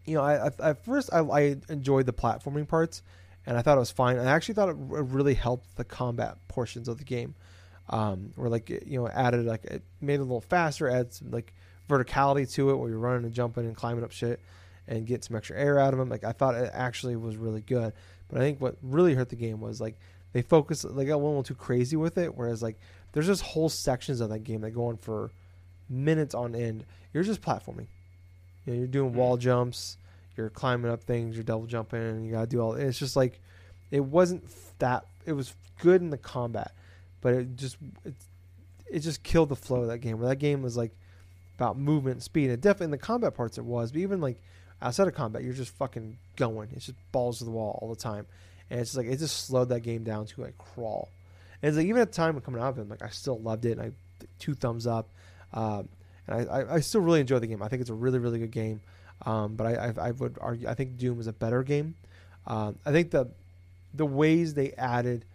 [0.05, 3.01] you know, I, I at first I, I enjoyed the platforming parts,
[3.45, 4.17] and I thought it was fine.
[4.17, 7.35] I actually thought it really helped the combat portions of the game,
[7.89, 11.31] um, where like you know added like it made it a little faster, add some
[11.31, 11.53] like
[11.89, 14.39] verticality to it, where you're running and jumping and climbing up shit,
[14.87, 16.09] and get some extra air out of them.
[16.09, 17.93] Like I thought it actually was really good.
[18.29, 19.97] But I think what really hurt the game was like
[20.33, 22.35] they focused they got a little too crazy with it.
[22.35, 22.77] Whereas like
[23.11, 25.31] there's just whole sections of that game that go on for
[25.89, 26.85] minutes on end.
[27.13, 27.87] You're just platforming.
[28.65, 29.15] You know, you're doing mm.
[29.15, 29.97] wall jumps,
[30.35, 32.73] you're climbing up things, you're double jumping, and you gotta do all.
[32.73, 33.39] It's just like
[33.91, 34.43] it wasn't
[34.79, 35.05] that.
[35.25, 36.71] It was good in the combat,
[37.21, 38.15] but it just it,
[38.89, 40.19] it just killed the flow of that game.
[40.19, 40.95] Where that game was like
[41.55, 44.37] about movement, and speed, and definitely in the combat parts it was, but even like
[44.81, 46.69] outside of combat, you're just fucking going.
[46.75, 48.25] It's just balls to the wall all the time,
[48.69, 51.09] and it's like it just slowed that game down to like crawl.
[51.61, 53.39] And it's like even at the time of coming out of it, like I still
[53.39, 53.77] loved it.
[53.77, 53.91] And I
[54.39, 55.07] two thumbs up,
[55.53, 55.87] um,
[56.27, 57.61] and I, I, I still really enjoy the game.
[57.61, 58.81] I think it's a really really good game.
[59.25, 61.95] Um, but I, I, I would argue I think Doom is a better game.
[62.45, 63.29] Um, I think the
[63.93, 65.25] the ways they added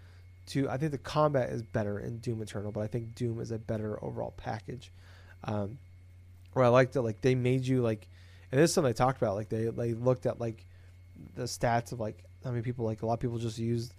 [0.48, 3.50] to I think the combat is better in Doom Eternal, but I think Doom is
[3.50, 4.90] a better overall package.
[5.44, 5.78] Um,
[6.52, 8.08] where I liked it, like they made you like,
[8.50, 9.34] and this is something I talked about.
[9.34, 10.66] Like they they looked at like
[11.34, 13.90] the stats of like how many people like a lot of people just use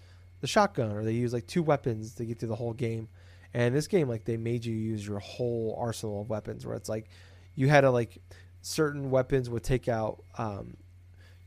[0.42, 3.10] the shotgun or they use like two weapons to get through the whole game.
[3.54, 6.90] And this game, like they made you use your whole arsenal of weapons, where it's
[6.90, 7.10] like
[7.56, 8.22] you had to like
[8.62, 10.78] certain weapons would take out um,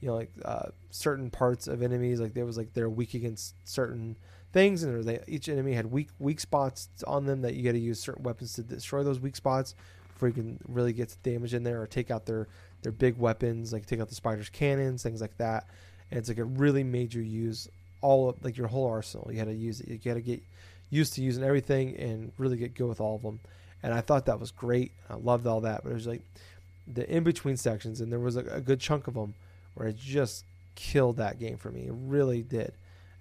[0.01, 3.55] you know like uh, certain parts of enemies like there was like they're weak against
[3.65, 4.17] certain
[4.53, 7.79] things and they, each enemy had weak weak spots on them that you got to
[7.79, 9.75] use certain weapons to destroy those weak spots
[10.31, 12.47] can really get damage in there or take out their
[12.83, 15.67] their big weapons like take out the spider's cannons things like that.
[16.11, 17.69] And it's like it really made you use
[18.03, 19.33] all of like your whole arsenal.
[19.33, 19.89] You had to use it.
[19.89, 20.43] You got to get
[20.91, 23.41] used to using everything and really get good with all of them
[23.83, 24.93] and i thought that was great.
[25.11, 25.83] I loved all that.
[25.83, 26.23] But it was like
[26.87, 29.35] the in between sections, and there was a, a, good chunk of them
[29.75, 31.87] where it just killed that game for me.
[31.87, 32.73] It really did,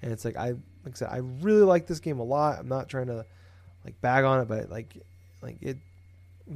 [0.01, 0.49] and it's like I
[0.83, 2.59] like I said, I really like this game a lot.
[2.59, 3.25] I'm not trying to
[3.85, 4.95] like bag on it, but like
[5.41, 5.77] like it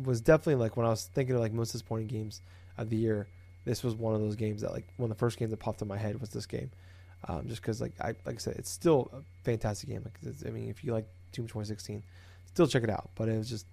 [0.03, 2.41] was definitely like when I was thinking of like most disappointing games
[2.77, 3.27] of the year.
[3.63, 5.81] This was one of those games that like one of the first games that popped
[5.81, 6.69] in my head was this game,
[7.27, 10.03] um, just because like I like I said, it's still a fantastic game.
[10.03, 12.03] Like I mean, if you like Doom 2016,
[12.45, 13.09] still check it out.
[13.15, 13.65] But it was just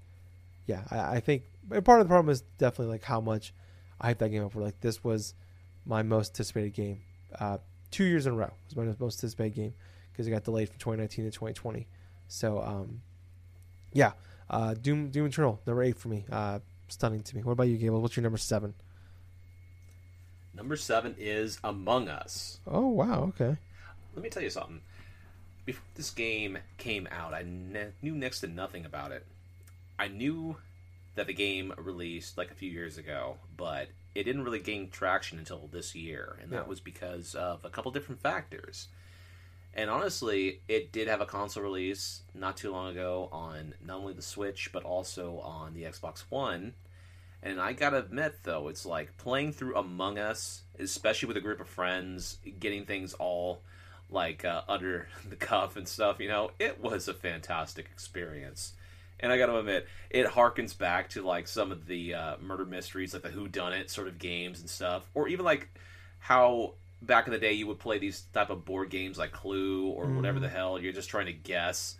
[0.66, 1.42] yeah, I, I, think
[1.84, 3.52] part of the problem is definitely like how much
[4.00, 4.52] I hyped that game up.
[4.52, 5.34] For like this was
[5.84, 7.02] my most anticipated game,
[7.38, 7.58] uh,
[7.90, 9.74] two years in a row was my most anticipated game
[10.12, 11.86] because it got delayed from 2019 to 2020.
[12.28, 13.02] So um,
[13.92, 14.12] yeah,
[14.52, 17.42] uh, Doom Doom Eternal number eight for me, uh, stunning to me.
[17.42, 18.00] What about you, Gable?
[18.00, 18.74] What's your number seven?
[20.54, 22.60] Number seven is Among Us.
[22.66, 23.56] Oh wow, okay.
[24.14, 24.80] Let me tell you something.
[25.64, 29.24] Before this game came out, I ne- knew next to nothing about it.
[29.98, 30.56] I knew
[31.14, 35.38] that the game released like a few years ago, but it didn't really gain traction
[35.38, 36.68] until this year, and that yeah.
[36.68, 38.88] was because of a couple different factors.
[39.74, 44.12] And honestly, it did have a console release not too long ago on not only
[44.12, 46.74] the Switch but also on the Xbox One.
[47.42, 51.60] And I gotta admit, though, it's like playing through Among Us, especially with a group
[51.60, 53.62] of friends, getting things all
[54.10, 56.20] like uh, under the cuff and stuff.
[56.20, 58.74] You know, it was a fantastic experience
[59.22, 62.64] and I got to admit, it harkens back to like some of the uh, murder
[62.64, 65.68] mysteries, like the Who Done It sort of games and stuff, or even like
[66.18, 69.88] how back in the day you would play these type of board games like Clue
[69.88, 70.16] or mm.
[70.16, 70.80] whatever the hell.
[70.80, 71.96] You're just trying to guess,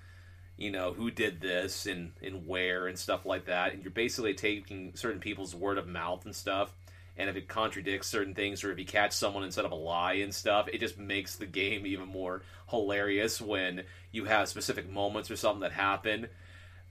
[0.57, 4.35] you know, who did this and and where and stuff like that, and you're basically
[4.35, 6.73] taking certain people's word of mouth and stuff.
[7.17, 10.15] And if it contradicts certain things, or if you catch someone instead of a lie
[10.15, 15.31] and stuff, it just makes the game even more hilarious when you have specific moments
[15.31, 16.29] or something that happen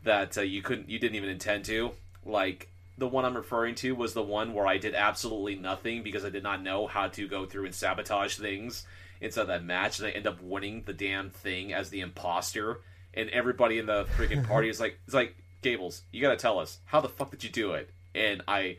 [0.03, 1.91] that uh, you couldn't, you didn't even intend to.
[2.23, 2.70] Like
[3.01, 6.29] the one I'm referring to was the one where I did absolutely nothing because I
[6.29, 8.85] did not know how to go through and sabotage things
[9.19, 12.81] inside that match, and I end up winning the damn thing as the imposter.
[13.15, 16.77] And everybody in the freaking party is like, "It's like Gables, you gotta tell us
[16.85, 18.77] how the fuck did you do it?" And I,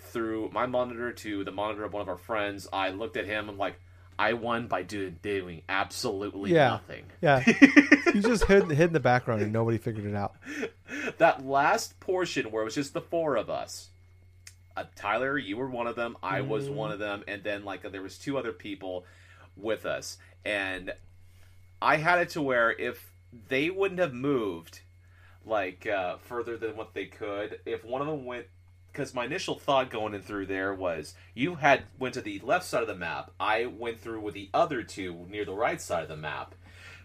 [0.00, 3.48] through my monitor to the monitor of one of our friends, I looked at him.
[3.48, 3.80] I'm like,
[4.18, 6.68] I won by doing doing absolutely yeah.
[6.68, 7.04] nothing.
[7.20, 7.42] Yeah,
[8.14, 10.34] you just hid, hid in the background and nobody figured it out.
[11.18, 13.90] That last portion where it was just the four of us.
[14.76, 16.16] Uh, Tyler, you were one of them.
[16.22, 16.48] I mm.
[16.48, 19.04] was one of them, and then like there was two other people
[19.56, 20.92] with us, and
[21.80, 23.12] I had it to where if
[23.48, 24.80] they wouldn't have moved
[25.44, 28.46] like uh, further than what they could, if one of them went
[28.94, 32.64] because my initial thought going in through there was you had went to the left
[32.64, 33.32] side of the map.
[33.40, 36.54] I went through with the other two near the right side of the map.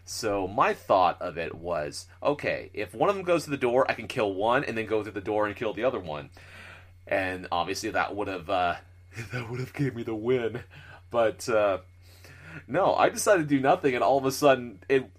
[0.04, 3.90] So my thought of it was, okay, if one of them goes to the door,
[3.90, 6.30] I can kill one and then go through the door and kill the other one.
[7.08, 8.76] And obviously that would have uh,
[9.32, 10.62] that would have gave me the win.
[11.10, 11.78] But uh,
[12.68, 15.10] no, I decided to do nothing, and all of a sudden it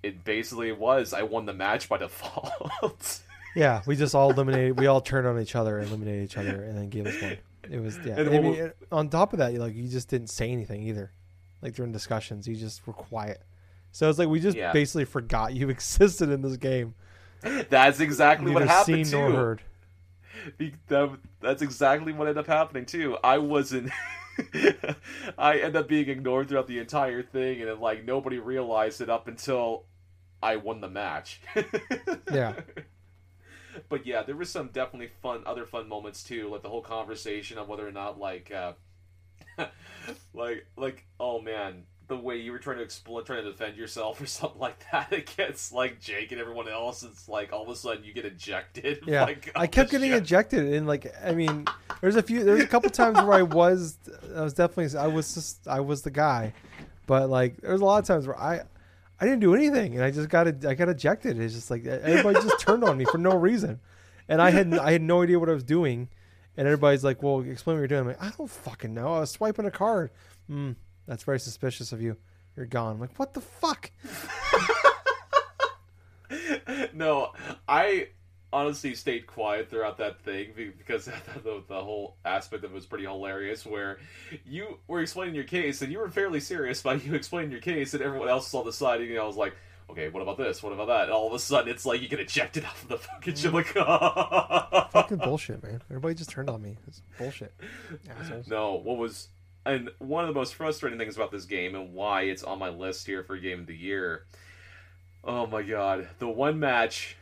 [0.00, 3.20] it basically was I won the match by default.
[3.54, 4.78] yeah, we just all eliminated.
[4.78, 7.38] We all turned on each other, eliminated each other, and then gave us one.
[7.70, 8.16] It was yeah.
[8.18, 11.12] I mean, on top of that, you like you just didn't say anything either.
[11.60, 13.42] Like during discussions, you just were quiet.
[13.92, 14.72] So it's like we just yeah.
[14.72, 16.94] basically forgot you existed in this game.
[17.68, 19.34] That's exactly what happened seen too.
[19.34, 19.62] Heard.
[20.88, 23.16] That, that's exactly what ended up happening too.
[23.22, 23.90] I wasn't.
[25.38, 29.10] I end up being ignored throughout the entire thing, and then like nobody realized it
[29.10, 29.84] up until
[30.42, 31.40] I won the match.
[32.32, 32.54] Yeah.
[33.88, 37.58] But yeah, there was some definitely fun, other fun moments too, like the whole conversation
[37.58, 38.72] of whether or not like, uh,
[40.34, 44.20] like, like, oh man, the way you were trying to explain, trying to defend yourself
[44.20, 47.02] or something like that against like Jake and everyone else.
[47.02, 49.00] It's like all of a sudden you get ejected.
[49.08, 50.22] Yeah, like, I kept getting ship.
[50.22, 51.66] ejected, and like, I mean,
[52.00, 53.96] there's a few, there's a couple times where I was,
[54.36, 56.52] I was definitely, I was just, I was the guy,
[57.06, 58.62] but like, there's a lot of times where I,
[59.20, 61.40] I didn't do anything, and I just got, I got ejected.
[61.40, 63.80] It's just like everybody just turned on me for no reason,
[64.28, 66.08] and I had, I had no idea what I was doing,
[66.56, 69.14] and everybody's like, "Well, explain what you're doing." I'm like, I don't fucking know.
[69.14, 70.10] I was swiping a card.
[70.46, 70.72] Hmm,
[71.06, 72.16] that's very suspicious of you.
[72.56, 72.94] You're gone.
[72.94, 73.92] I'm like, what the fuck?
[76.92, 77.32] no,
[77.68, 78.08] I
[78.52, 81.04] honestly stayed quiet throughout that thing because
[81.44, 83.66] the, the whole aspect of it was pretty hilarious.
[83.66, 83.98] Where
[84.46, 87.94] you were explaining your case and you were fairly serious about you explaining your case,
[87.94, 89.00] and everyone else was on the side.
[89.00, 89.54] And you know, I was like,
[89.90, 90.62] okay, what about this?
[90.62, 91.04] What about that?
[91.04, 93.38] And all of a sudden, it's like you get ejected off of the fucking mm.
[93.38, 93.52] ship.
[93.52, 95.82] Like, Fucking bullshit, man.
[95.90, 96.76] Everybody just turned on me.
[96.86, 97.52] It's bullshit.
[98.20, 98.46] Assholes.
[98.48, 99.28] No, what was
[99.68, 102.70] and one of the most frustrating things about this game and why it's on my
[102.70, 104.24] list here for game of the year.
[105.22, 107.16] Oh my god, the one match,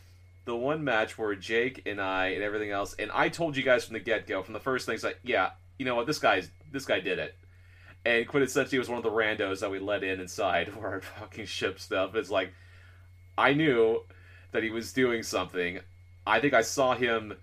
[0.47, 3.85] the one match where Jake and I and everything else, and I told you guys
[3.85, 6.51] from the get go, from the first things, like, yeah, you know what, this guy's
[6.73, 7.35] this guy did it,
[8.05, 11.47] and quintessentially was one of the randos that we let in inside for our fucking
[11.47, 12.15] ship stuff.
[12.15, 12.55] It's like,
[13.37, 14.03] I knew
[14.53, 15.81] that he was doing something.
[16.27, 17.35] I think I saw him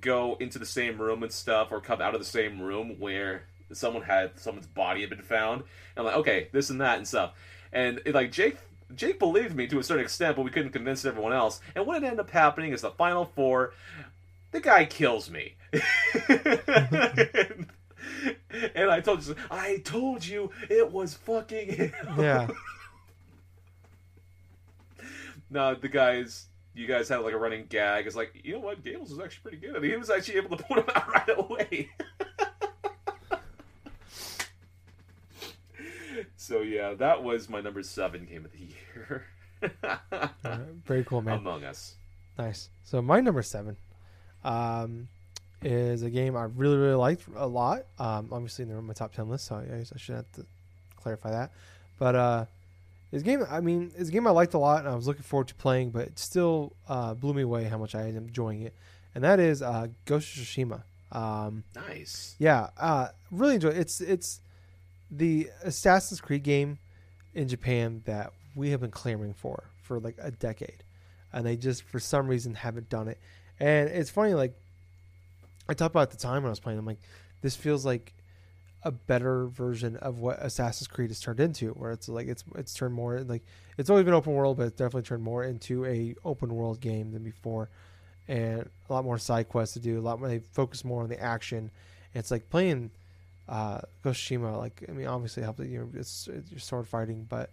[0.00, 3.44] go into the same room and stuff or come out of the same room where
[3.72, 7.08] someone had someone's body had been found and I'm like okay this and that and
[7.08, 7.32] stuff
[7.72, 8.58] and it, like Jake
[8.94, 12.02] Jake believed me to a certain extent but we couldn't convince everyone else and what
[12.02, 13.72] ended up happening is the final four
[14.50, 15.54] the guy kills me
[16.28, 17.66] and,
[18.74, 21.92] and I told you I told you it was fucking him.
[22.16, 22.48] Yeah.
[25.50, 26.48] no the guys
[26.78, 28.06] you guys had like a running gag.
[28.06, 29.82] It's like, you know what, Gables is actually pretty good.
[29.82, 31.90] He was actually able to point him out right away.
[36.48, 39.26] So yeah, that was my number seven game of the year.
[40.86, 41.38] Very cool, man.
[41.38, 41.94] Among Us.
[42.38, 42.70] Nice.
[42.84, 43.76] So my number seven
[44.44, 45.08] um,
[45.62, 47.84] is a game I really really liked a lot.
[47.98, 50.46] Um, obviously, they're my top ten list, so I, I should have to
[50.96, 51.50] clarify that.
[51.98, 52.44] But uh,
[53.12, 53.44] it's a game.
[53.50, 55.54] I mean, it's a game I liked a lot, and I was looking forward to
[55.54, 55.90] playing.
[55.90, 58.72] But it still uh, blew me away how much I am enjoying it.
[59.14, 60.82] And that is uh, Ghost of Tsushima.
[61.12, 62.36] Um, Nice.
[62.38, 63.70] yeah, uh, really enjoy.
[63.70, 63.78] It.
[63.78, 64.40] It's it's
[65.10, 66.78] the Assassin's Creed game
[67.34, 70.84] in Japan that we have been clamoring for for like a decade,
[71.32, 73.18] and they just for some reason haven't done it.
[73.60, 74.54] And it's funny, like
[75.68, 76.78] I talked about at the time when I was playing.
[76.78, 77.00] I'm like,
[77.42, 78.12] this feels like
[78.82, 82.74] a better version of what Assassin's Creed has turned into, where it's like it's it's
[82.74, 83.42] turned more like
[83.76, 87.12] it's always been open world, but it's definitely turned more into a open world game
[87.12, 87.68] than before,
[88.28, 89.98] and a lot more side quests to do.
[89.98, 91.70] A lot more they focus more on the action.
[92.14, 92.90] And it's like playing
[93.48, 94.58] uh, Tsushima.
[94.58, 97.50] Like I mean, obviously that you it's, it's your sword fighting, but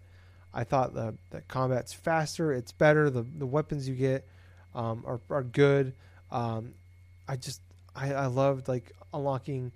[0.52, 3.10] I thought the the combat's faster, it's better.
[3.10, 4.26] The the weapons you get
[4.74, 5.94] um, are are good.
[6.30, 6.74] Um,
[7.28, 7.60] I just
[7.94, 9.72] I, I loved like unlocking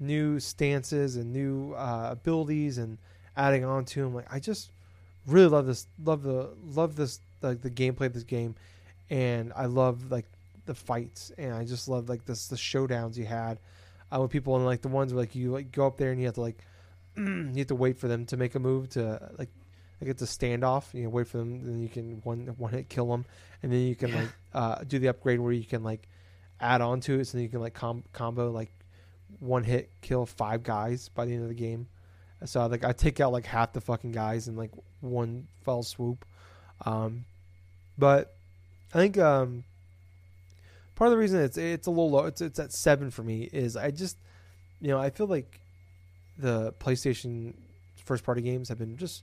[0.00, 2.98] new stances and new uh, abilities and
[3.36, 4.14] adding on to them.
[4.14, 4.70] Like I just
[5.26, 8.54] really love this, love the love this like the gameplay of this game,
[9.10, 10.26] and I love like
[10.66, 13.58] the fights, and I just love like this the showdowns you had
[14.12, 16.20] uh, with people and like the ones where like you like go up there and
[16.20, 16.64] you have to like
[17.16, 19.50] you have to wait for them to make a move to like
[20.00, 20.94] like it's a standoff.
[20.94, 23.24] You know, wait for them, then you can one one hit kill them,
[23.62, 26.08] and then you can like uh, do the upgrade where you can like
[26.60, 28.72] add on to it, so then you can like com- combo like
[29.40, 31.88] one hit kill five guys by the end of the game.
[32.44, 36.24] So like I take out like half the fucking guys in like one fell swoop.
[36.86, 37.24] Um,
[37.96, 38.36] but
[38.94, 39.64] I think um,
[40.98, 43.44] part of the reason it's it's a little low, it's it's at seven for me
[43.52, 44.18] is I just
[44.80, 45.60] you know I feel like
[46.36, 47.54] the PlayStation
[48.04, 49.22] first party games have been just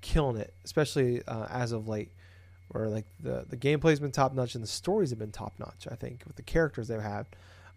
[0.00, 2.12] killing it, especially uh, as of late,
[2.68, 5.88] where like the the gameplay's been top notch and the stories have been top notch.
[5.90, 7.26] I think with the characters they've had,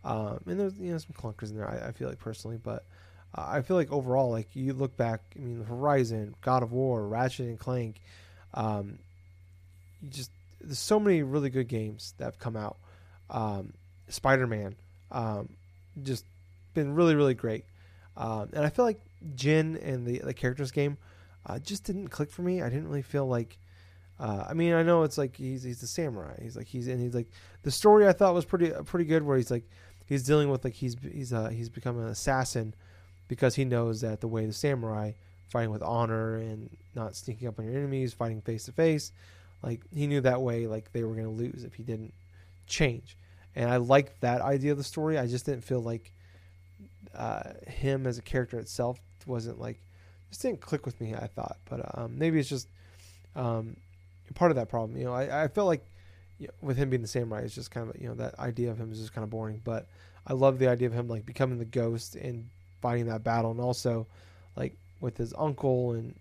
[0.05, 1.67] um, and there's you know some clunkers in there.
[1.67, 2.85] I, I feel like personally, but
[3.33, 7.07] uh, I feel like overall, like you look back, I mean, Horizon, God of War,
[7.07, 7.99] Ratchet and Clank,
[8.53, 8.99] um,
[10.03, 10.29] you just
[10.61, 12.77] there's so many really good games that have come out.
[13.29, 13.73] Um,
[14.07, 14.75] Spider Man,
[15.11, 15.49] um,
[16.01, 16.25] just
[16.73, 17.65] been really really great,
[18.15, 19.01] um, and I feel like
[19.35, 20.97] Jin and the the characters game
[21.45, 22.61] uh, just didn't click for me.
[22.61, 23.57] I didn't really feel like.
[24.19, 26.33] Uh, I mean, I know it's like he's he's the samurai.
[26.41, 27.27] He's like he's and he's like
[27.63, 29.23] the story I thought was pretty pretty good.
[29.23, 29.69] Where he's like
[30.05, 32.73] he's dealing with like he's he's uh, he's become an assassin
[33.27, 35.11] because he knows that the way the samurai
[35.49, 39.11] fighting with honor and not sneaking up on your enemies, fighting face to face.
[39.63, 42.13] Like he knew that way, like they were to lose if he didn't
[42.67, 43.17] change.
[43.55, 45.17] And I like that idea of the story.
[45.17, 46.11] I just didn't feel like
[47.15, 49.81] uh, him as a character itself wasn't like
[50.29, 51.13] just didn't click with me.
[51.13, 52.67] I thought, but um, maybe it's just
[53.35, 53.77] um,
[54.35, 54.97] part of that problem.
[54.97, 55.85] You know, I, I felt like
[56.39, 58.71] you know, with him being the samurai, it's just kind of you know that idea
[58.71, 59.61] of him is just kind of boring.
[59.63, 59.87] But
[60.25, 62.49] I love the idea of him like becoming the ghost and
[62.81, 64.07] fighting that battle, and also
[64.55, 66.15] like with his uncle and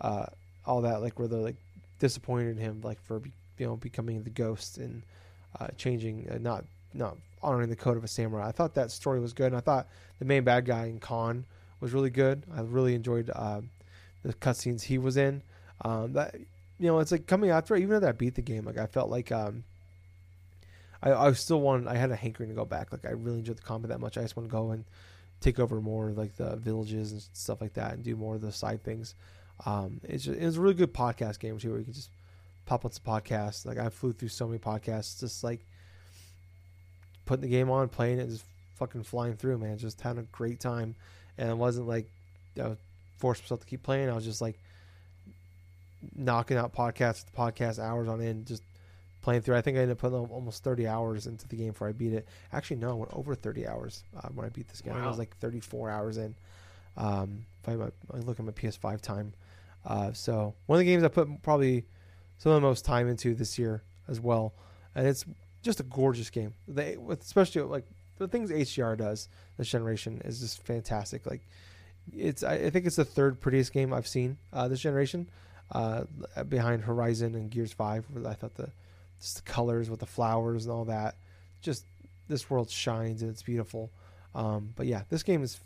[0.00, 0.26] uh,
[0.64, 1.56] all that, like where they're like
[1.98, 3.20] disappointed in him, like for
[3.58, 5.02] you know becoming the ghost and
[5.60, 8.48] uh, changing, uh, not not honoring the code of a samurai.
[8.48, 9.88] I thought that story was good, and I thought
[10.18, 11.44] the main bad guy in Khan
[11.80, 12.44] was really good.
[12.54, 13.60] I really enjoyed uh,
[14.22, 15.42] the cutscenes he was in.
[15.82, 16.34] Um, that
[16.78, 19.10] you know, it's like coming after even though I beat the game, like I felt
[19.10, 19.64] like um,
[21.02, 21.88] I, I still wanted.
[21.88, 22.92] I had a hankering to go back.
[22.92, 24.18] Like I really enjoyed the combat that much.
[24.18, 24.84] I just want to go and
[25.40, 28.52] take over more like the villages and stuff like that, and do more of the
[28.52, 29.14] side things.
[29.66, 32.10] Um, it's just, it was a really good podcast game too, where you can just
[32.68, 33.66] pop on some podcasts.
[33.66, 35.64] Like I flew through so many podcasts, just like
[37.24, 38.44] putting the game on, playing it, just
[38.76, 39.78] fucking flying through, man.
[39.78, 40.94] Just having a great time,
[41.38, 42.06] and it wasn't like
[42.60, 42.78] I was
[43.16, 44.08] forced myself to keep playing.
[44.08, 44.58] I was just like
[46.14, 48.62] knocking out podcasts, the podcast hours on end, just
[49.22, 49.56] playing through.
[49.56, 52.12] I think I ended up putting almost 30 hours into the game before I beat
[52.12, 52.28] it.
[52.52, 54.94] Actually, no, I went over 30 hours uh, when I beat this game.
[54.94, 55.04] Wow.
[55.04, 56.34] I was like 34 hours in.
[56.96, 57.72] Um, if I,
[58.14, 59.32] I look at my PS5 time.
[59.84, 61.84] Uh, so one of the games I put probably
[62.38, 64.54] some of the most time into this year as well,
[64.94, 65.24] and it's
[65.62, 66.54] just a gorgeous game.
[66.66, 67.84] They, especially like
[68.18, 71.26] the things HDR does this generation is just fantastic.
[71.26, 71.42] Like
[72.12, 75.28] it's, I, think it's the third prettiest game I've seen uh, this generation,
[75.72, 76.04] uh,
[76.48, 78.06] behind Horizon and Gears Five.
[78.26, 78.70] I thought the
[79.20, 81.16] just the colors with the flowers and all that,
[81.60, 81.84] just
[82.28, 83.90] this world shines and it's beautiful.
[84.34, 85.58] Um, but yeah, this game is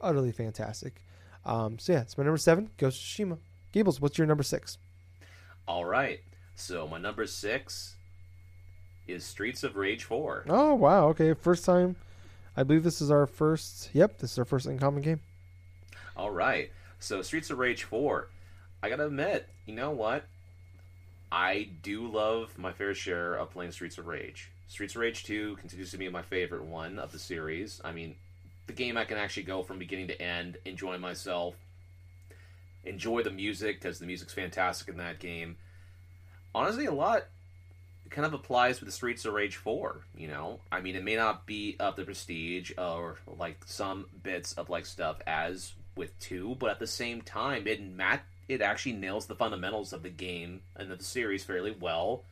[0.00, 1.02] utterly fantastic.
[1.44, 3.38] Um, so yeah, it's my number seven, Ghost of Tsushima.
[3.72, 4.78] Gables, what's your number six?
[5.70, 6.18] All right,
[6.56, 7.94] so my number six
[9.06, 10.46] is Streets of Rage 4.
[10.48, 11.06] Oh, wow.
[11.10, 11.94] Okay, first time.
[12.56, 13.88] I believe this is our first.
[13.92, 15.20] Yep, this is our first in common game.
[16.16, 16.72] All right.
[16.98, 18.26] So, Streets of Rage 4.
[18.82, 20.24] I gotta admit, you know what?
[21.30, 24.50] I do love my fair share of playing Streets of Rage.
[24.66, 27.80] Streets of Rage 2 continues to be my favorite one of the series.
[27.84, 28.16] I mean,
[28.66, 31.54] the game I can actually go from beginning to end, enjoy myself,
[32.84, 35.56] enjoy the music, because the music's fantastic in that game.
[36.54, 37.26] Honestly, a lot
[38.10, 40.60] kind of applies with the Streets of Rage 4, you know?
[40.70, 44.84] I mean, it may not be of the prestige or like some bits of like
[44.84, 49.36] stuff as with 2, but at the same time, it mat- it actually nails the
[49.36, 52.24] fundamentals of the game and of the series fairly well.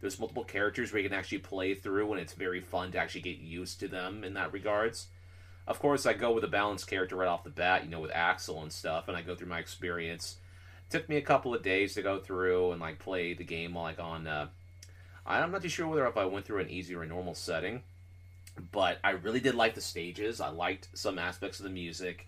[0.00, 3.22] There's multiple characters where you can actually play through and it's very fun to actually
[3.22, 5.08] get used to them in that regards.
[5.66, 8.10] Of course, I go with a balanced character right off the bat, you know, with
[8.14, 10.36] Axel and stuff, and I go through my experience.
[10.88, 13.74] It took me a couple of days to go through and like play the game
[13.74, 14.48] like on uh,
[15.26, 17.82] I'm not too sure whether if I went through an easy or a normal setting,
[18.72, 20.40] but I really did like the stages.
[20.40, 22.26] I liked some aspects of the music.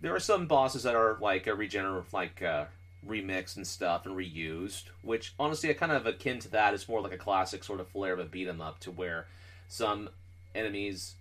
[0.00, 2.64] There are some bosses that are like a regener like uh,
[3.06, 6.72] remixed and stuff and reused, which honestly I kind of akin to that.
[6.72, 9.26] It's more like a classic sort of flair of a beat 'em up, to where
[9.68, 10.08] some
[10.54, 11.16] enemies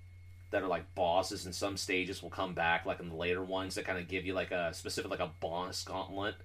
[0.52, 3.76] that are like bosses in some stages will come back, like in the later ones
[3.76, 6.36] that kind of give you like a specific like a boss gauntlet.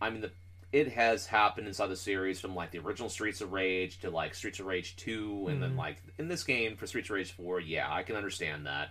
[0.00, 0.30] I mean the
[0.72, 4.34] it has happened inside the series from like the original Streets of Rage to like
[4.34, 5.60] Streets of Rage 2 and mm.
[5.60, 5.78] then mm-hmm.
[5.78, 8.88] like in this game for Streets of Rage 4, yeah, I can understand that.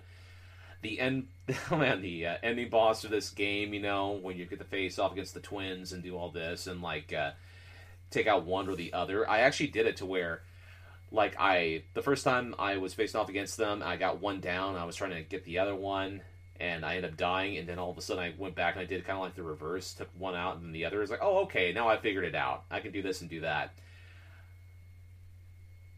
[0.84, 1.28] The end
[1.72, 4.66] oh man, the uh, ending boss of this game, you know, when you get the
[4.66, 7.32] face off against the twins and do all this and like uh,
[8.12, 9.28] take out one or the other.
[9.28, 10.44] I actually did it to where
[11.12, 14.76] like I the first time I was facing off against them, I got one down,
[14.76, 16.22] I was trying to get the other one
[16.62, 17.58] and I ended up dying.
[17.58, 19.36] And then all of a sudden, I went back and I did kind of like
[19.36, 21.98] the reverse, took one out, and then the other Is like, oh, okay, now I
[21.98, 22.64] figured it out.
[22.70, 23.74] I can do this and do that.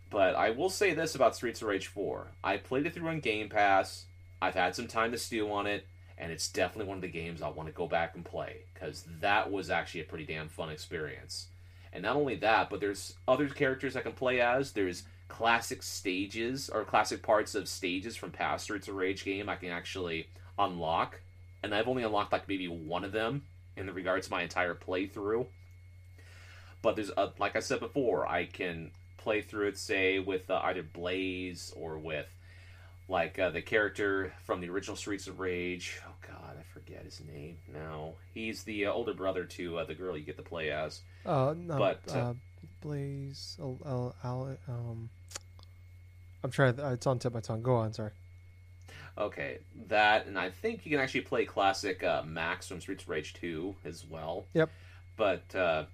[0.09, 2.27] But I will say this about Streets of Rage 4.
[2.43, 4.05] I played it through on Game Pass.
[4.41, 5.85] I've had some time to stew on it,
[6.17, 9.05] and it's definitely one of the games I want to go back and play because
[9.19, 11.47] that was actually a pretty damn fun experience.
[11.93, 14.71] And not only that, but there's other characters I can play as.
[14.71, 19.55] There's classic stages or classic parts of stages from past Streets of Rage game I
[19.55, 20.27] can actually
[20.57, 21.21] unlock,
[21.61, 23.43] and I've only unlocked like maybe one of them
[23.77, 25.45] in regards to my entire playthrough.
[26.81, 30.59] But there's a, like I said before, I can play through it, say with uh,
[30.63, 32.27] either Blaze or with
[33.07, 36.01] like uh, the character from the original Streets of Rage.
[36.73, 38.13] Forget his name now.
[38.33, 41.01] He's the uh, older brother to uh, the girl you get to play as.
[41.25, 42.33] Uh, no, but uh, uh,
[42.81, 45.09] Blaze, um,
[46.43, 46.75] I'm trying.
[46.75, 47.61] To, it's on tip of my tongue.
[47.61, 48.11] Go on, sorry.
[49.17, 49.59] Okay,
[49.89, 53.33] that, and I think you can actually play classic uh, Max from Streets of Rage
[53.35, 54.45] 2 as well.
[54.53, 54.71] Yep.
[55.15, 55.85] But, uh,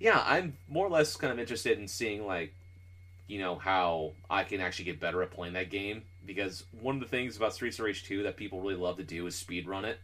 [0.00, 2.52] yeah, I'm more or less kind of interested in seeing, like,
[3.28, 6.02] you know, how I can actually get better at playing that game.
[6.26, 9.04] Because one of the things about Streets of Rage 2 that people really love to
[9.04, 10.00] do is speedrun it.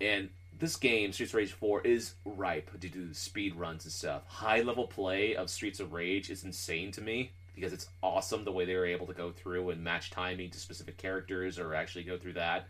[0.00, 4.26] And this game, Streets of Rage 4, is ripe to do speed runs and stuff.
[4.26, 8.52] High level play of Streets of Rage is insane to me because it's awesome the
[8.52, 12.04] way they were able to go through and match timing to specific characters or actually
[12.04, 12.66] go through that.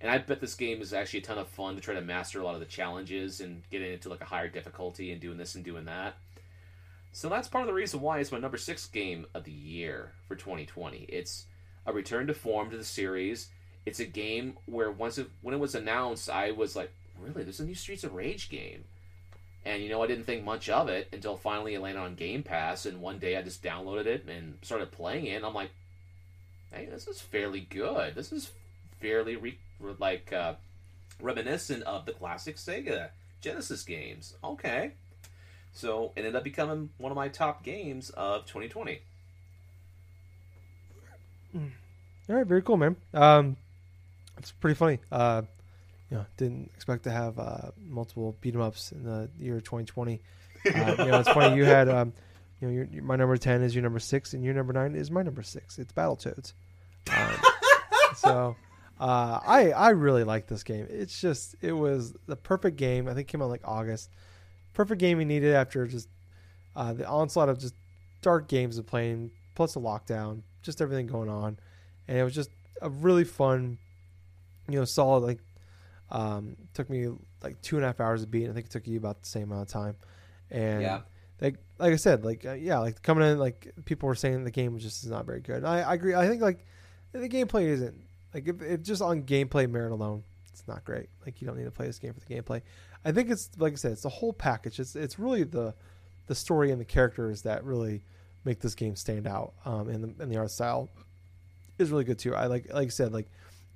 [0.00, 2.40] And I bet this game is actually a ton of fun to try to master
[2.40, 5.54] a lot of the challenges and getting into like a higher difficulty and doing this
[5.54, 6.16] and doing that.
[7.12, 10.12] So that's part of the reason why it's my number six game of the year
[10.28, 10.98] for 2020.
[11.08, 11.46] It's
[11.88, 13.48] a return to form to the series.
[13.86, 17.60] It's a game where once it, when it was announced, I was like, really, there's
[17.60, 18.84] a new Streets of Rage game.
[19.64, 22.42] And you know, I didn't think much of it until finally it landed on Game
[22.42, 22.84] Pass.
[22.84, 25.36] And one day I just downloaded it and started playing it.
[25.36, 25.70] And I'm like,
[26.70, 28.14] hey, this is fairly good.
[28.14, 28.50] This is
[29.00, 29.58] fairly re-
[29.98, 30.54] like uh,
[31.20, 33.08] reminiscent of the classic Sega
[33.40, 34.34] Genesis games.
[34.44, 34.92] Okay,
[35.72, 39.00] so it ended up becoming one of my top games of 2020.
[41.54, 42.96] All right, very cool, man.
[43.14, 43.56] Um,
[44.36, 44.98] it's pretty funny.
[45.10, 45.42] Uh,
[46.10, 50.20] you know, didn't expect to have uh, multiple beat 'em ups in the year 2020.
[50.66, 51.56] Uh, you know, it's funny.
[51.56, 52.12] You had, um,
[52.60, 54.94] you know, your, your- my number 10 is your number six, and your number nine
[54.94, 55.78] is my number six.
[55.78, 56.52] It's Battletoads.
[57.16, 57.34] Um,
[58.16, 58.56] so,
[59.00, 60.86] uh, I I really like this game.
[60.90, 63.08] It's just it was the perfect game.
[63.08, 64.10] I think came out like August.
[64.74, 66.08] Perfect game we needed after just
[66.76, 67.74] uh, the onslaught of just
[68.22, 71.58] dark games of playing, plus the lockdown, just everything going on,
[72.06, 72.50] and it was just
[72.82, 73.78] a really fun,
[74.68, 75.38] you know, solid like
[76.10, 77.08] um, took me
[77.42, 78.48] like two and a half hours to beat.
[78.48, 79.96] I think it took you about the same amount of time.
[80.50, 81.00] And Yeah.
[81.40, 84.50] like like I said, like uh, yeah, like coming in, like people were saying the
[84.50, 85.64] game was just not very good.
[85.64, 86.14] I, I agree.
[86.14, 86.64] I think like
[87.12, 87.94] the gameplay isn't
[88.34, 91.08] like if, if just on gameplay merit alone, it's not great.
[91.24, 92.62] Like you don't need to play this game for the gameplay.
[93.04, 94.80] I think it's like I said, it's the whole package.
[94.80, 95.74] It's it's really the
[96.26, 98.02] the story and the characters that really
[98.48, 99.52] make this game stand out.
[99.64, 100.88] Um, and the the art style
[101.78, 102.34] is really good too.
[102.34, 103.26] I like like I said, like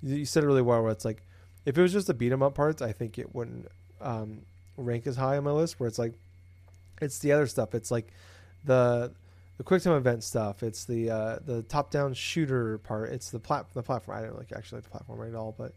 [0.02, 0.82] you you said it really well.
[0.82, 1.22] Where it's like
[1.66, 3.68] if it was just the beat 'em up parts, I think it wouldn't
[4.00, 4.40] um,
[4.76, 5.78] rank as high on my list.
[5.78, 6.14] Where it's like
[7.00, 7.74] it's the other stuff.
[7.74, 8.08] It's like
[8.64, 9.12] the
[9.58, 10.62] the quick time event stuff.
[10.62, 13.10] It's the uh, the top down shooter part.
[13.10, 14.18] It's the plat the platform.
[14.18, 15.72] I don't like actually like the platform right at all, but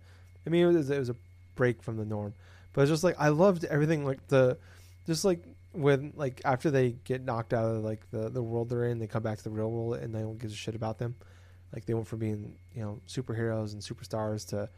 [0.47, 1.15] I mean it was it was a
[1.55, 2.33] break from the norm.
[2.73, 4.57] But it's just like I loved everything like the
[5.05, 5.43] just like
[5.76, 9.07] when like after they get knocked out of like the the world they're in, they
[9.07, 11.15] come back to the real world and no one gives a shit about them.
[11.73, 14.69] Like they went from being you know superheroes and superstars to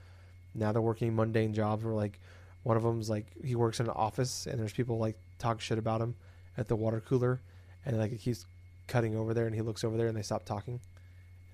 [0.55, 2.19] now they're working mundane jobs where like
[2.63, 5.77] one of them's like he works in an office and there's people like talk shit
[5.77, 6.15] about him
[6.57, 7.39] at the water cooler
[7.85, 8.45] and like it keeps
[8.87, 10.79] cutting over there and he looks over there and they stop talking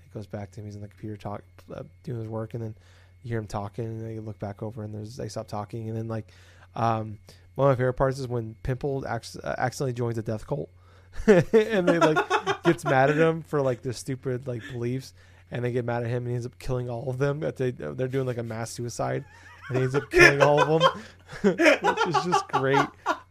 [0.04, 2.64] he goes back to him he's in the computer talk uh, doing his work and
[2.64, 2.76] then
[3.22, 5.90] you hear him talking and then you look back over and there's they stop talking
[5.90, 6.32] and then like
[6.76, 7.20] um
[7.56, 9.20] one of my favorite parts is when pimple uh,
[9.58, 10.70] accidentally joins a death cult.
[11.28, 15.14] And they like gets mad at him for like their stupid like beliefs
[15.52, 17.42] and they get mad at him and he ends up killing all of them.
[17.42, 19.24] They they're doing like a mass suicide
[19.70, 21.02] and he ends up killing all of them
[21.82, 22.88] which is just great.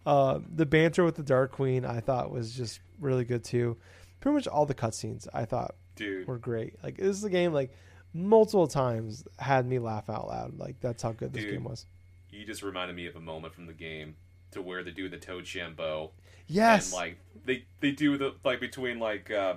[0.07, 3.76] Uh, the banter with the dark queen i thought was just really good too.
[4.20, 6.76] Pretty much all the cutscenes i thought Dude, were great.
[6.84, 7.72] Like this is a game like
[8.14, 10.59] multiple times had me laugh out loud.
[10.59, 11.55] Like that's how good this Dude.
[11.55, 11.86] game was
[12.32, 14.16] you just reminded me of a moment from the game
[14.52, 16.10] to where they do the Toad Shambo.
[16.46, 19.54] yes And like they they do the like between like uh,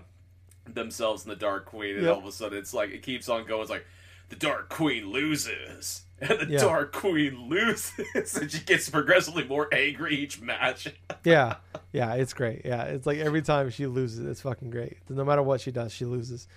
[0.67, 2.13] themselves and the Dark Queen, and Yep.
[2.13, 3.61] all of a sudden it's like it keeps on going.
[3.61, 3.85] It's like
[4.29, 6.59] the Dark Queen loses, and the Yeah.
[6.59, 10.87] Dark Queen loses, and she gets progressively more angry each match.
[11.23, 11.55] yeah
[11.91, 15.41] yeah it's great yeah it's like every time she loses it's fucking great no matter
[15.41, 16.47] what she does she loses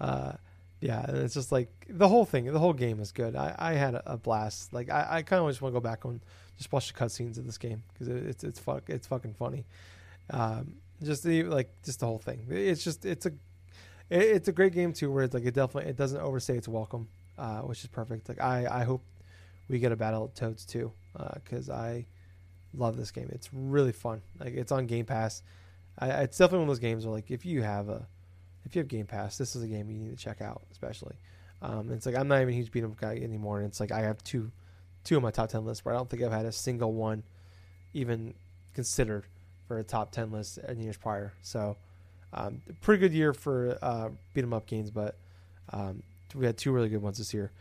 [0.00, 0.32] uh
[0.80, 4.00] yeah it's just like the whole thing the whole game is good i i had
[4.06, 6.20] a, blast like i, I kind of just want to go back and
[6.56, 9.64] just watch the cutscenes of this game because it, it's it's fuck it's fucking funny
[10.30, 13.30] um just the like just the whole thing it's just it's a
[14.10, 16.68] it, it's a great game too where it's like it definitely it doesn't overstay its
[16.68, 17.08] welcome
[17.38, 19.02] uh which is perfect like i i hope
[19.68, 20.92] we get a Battletoads too
[21.34, 22.06] because i
[22.76, 23.28] love this game.
[23.32, 24.22] It's really fun.
[24.38, 25.42] Like it's on Game Pass.
[25.98, 28.06] I, it's definitely one of those games where like if you have a
[28.64, 31.16] if you have Game Pass, this is a game you need to check out, especially.
[31.62, 33.80] Um, it's like I'm not even a huge beat 'em up guy anymore, and it's
[33.80, 34.50] like I have two
[35.04, 37.22] two of my top ten lists where I don't think I've had a single one
[37.92, 38.34] even
[38.74, 39.24] considered
[39.68, 41.32] for a top ten list in years prior.
[41.42, 41.76] So
[42.32, 45.16] um, pretty good year for uh, beat 'em up games, but
[45.70, 46.02] um,
[46.34, 47.52] we had two really good ones this year.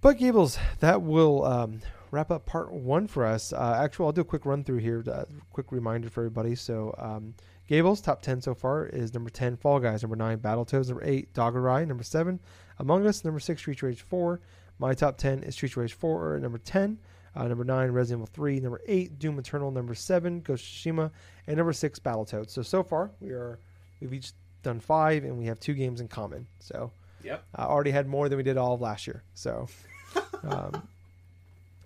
[0.00, 1.80] But Gables, that will um,
[2.10, 3.52] wrap up part one for us.
[3.52, 6.54] Uh, actually, I'll do a quick run through here, uh, quick reminder for everybody.
[6.54, 7.34] So, um,
[7.68, 11.32] Gables top ten so far is number ten, Fall Guys number nine, Battletoads number eight,
[11.34, 12.40] Dogurai number seven,
[12.78, 13.24] Among Us.
[13.24, 14.40] Number six, Street Rage 4.
[14.78, 16.98] My top 10 is Street Rage 4, number 10.
[17.34, 18.60] Uh, number 9, Resident Evil 3.
[18.60, 19.70] Number 8, Doom Eternal.
[19.70, 21.10] Number 7, Ghost Tsushima.
[21.46, 22.50] And number 6, Battletoads.
[22.50, 23.58] So, so far, we are,
[24.00, 26.46] we've each done five, and we have two games in common.
[26.60, 26.92] So,
[27.24, 27.44] Yep.
[27.56, 29.24] I already had more than we did all of last year.
[29.34, 29.66] So,
[30.44, 30.86] um,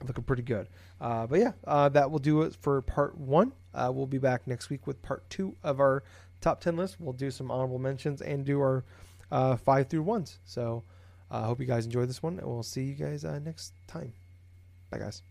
[0.06, 0.68] looking pretty good.
[1.00, 3.52] Uh, but yeah, uh, that will do it for part one.
[3.74, 6.02] Uh, we'll be back next week with part two of our
[6.40, 6.96] top 10 list.
[6.98, 8.84] We'll do some honorable mentions and do our
[9.30, 10.38] uh, five through ones.
[10.44, 10.84] So,
[11.30, 13.72] I uh, hope you guys enjoyed this one, and we'll see you guys uh, next
[13.86, 14.12] time.
[14.90, 15.22] Bye, guys.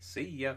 [0.00, 0.54] See ya.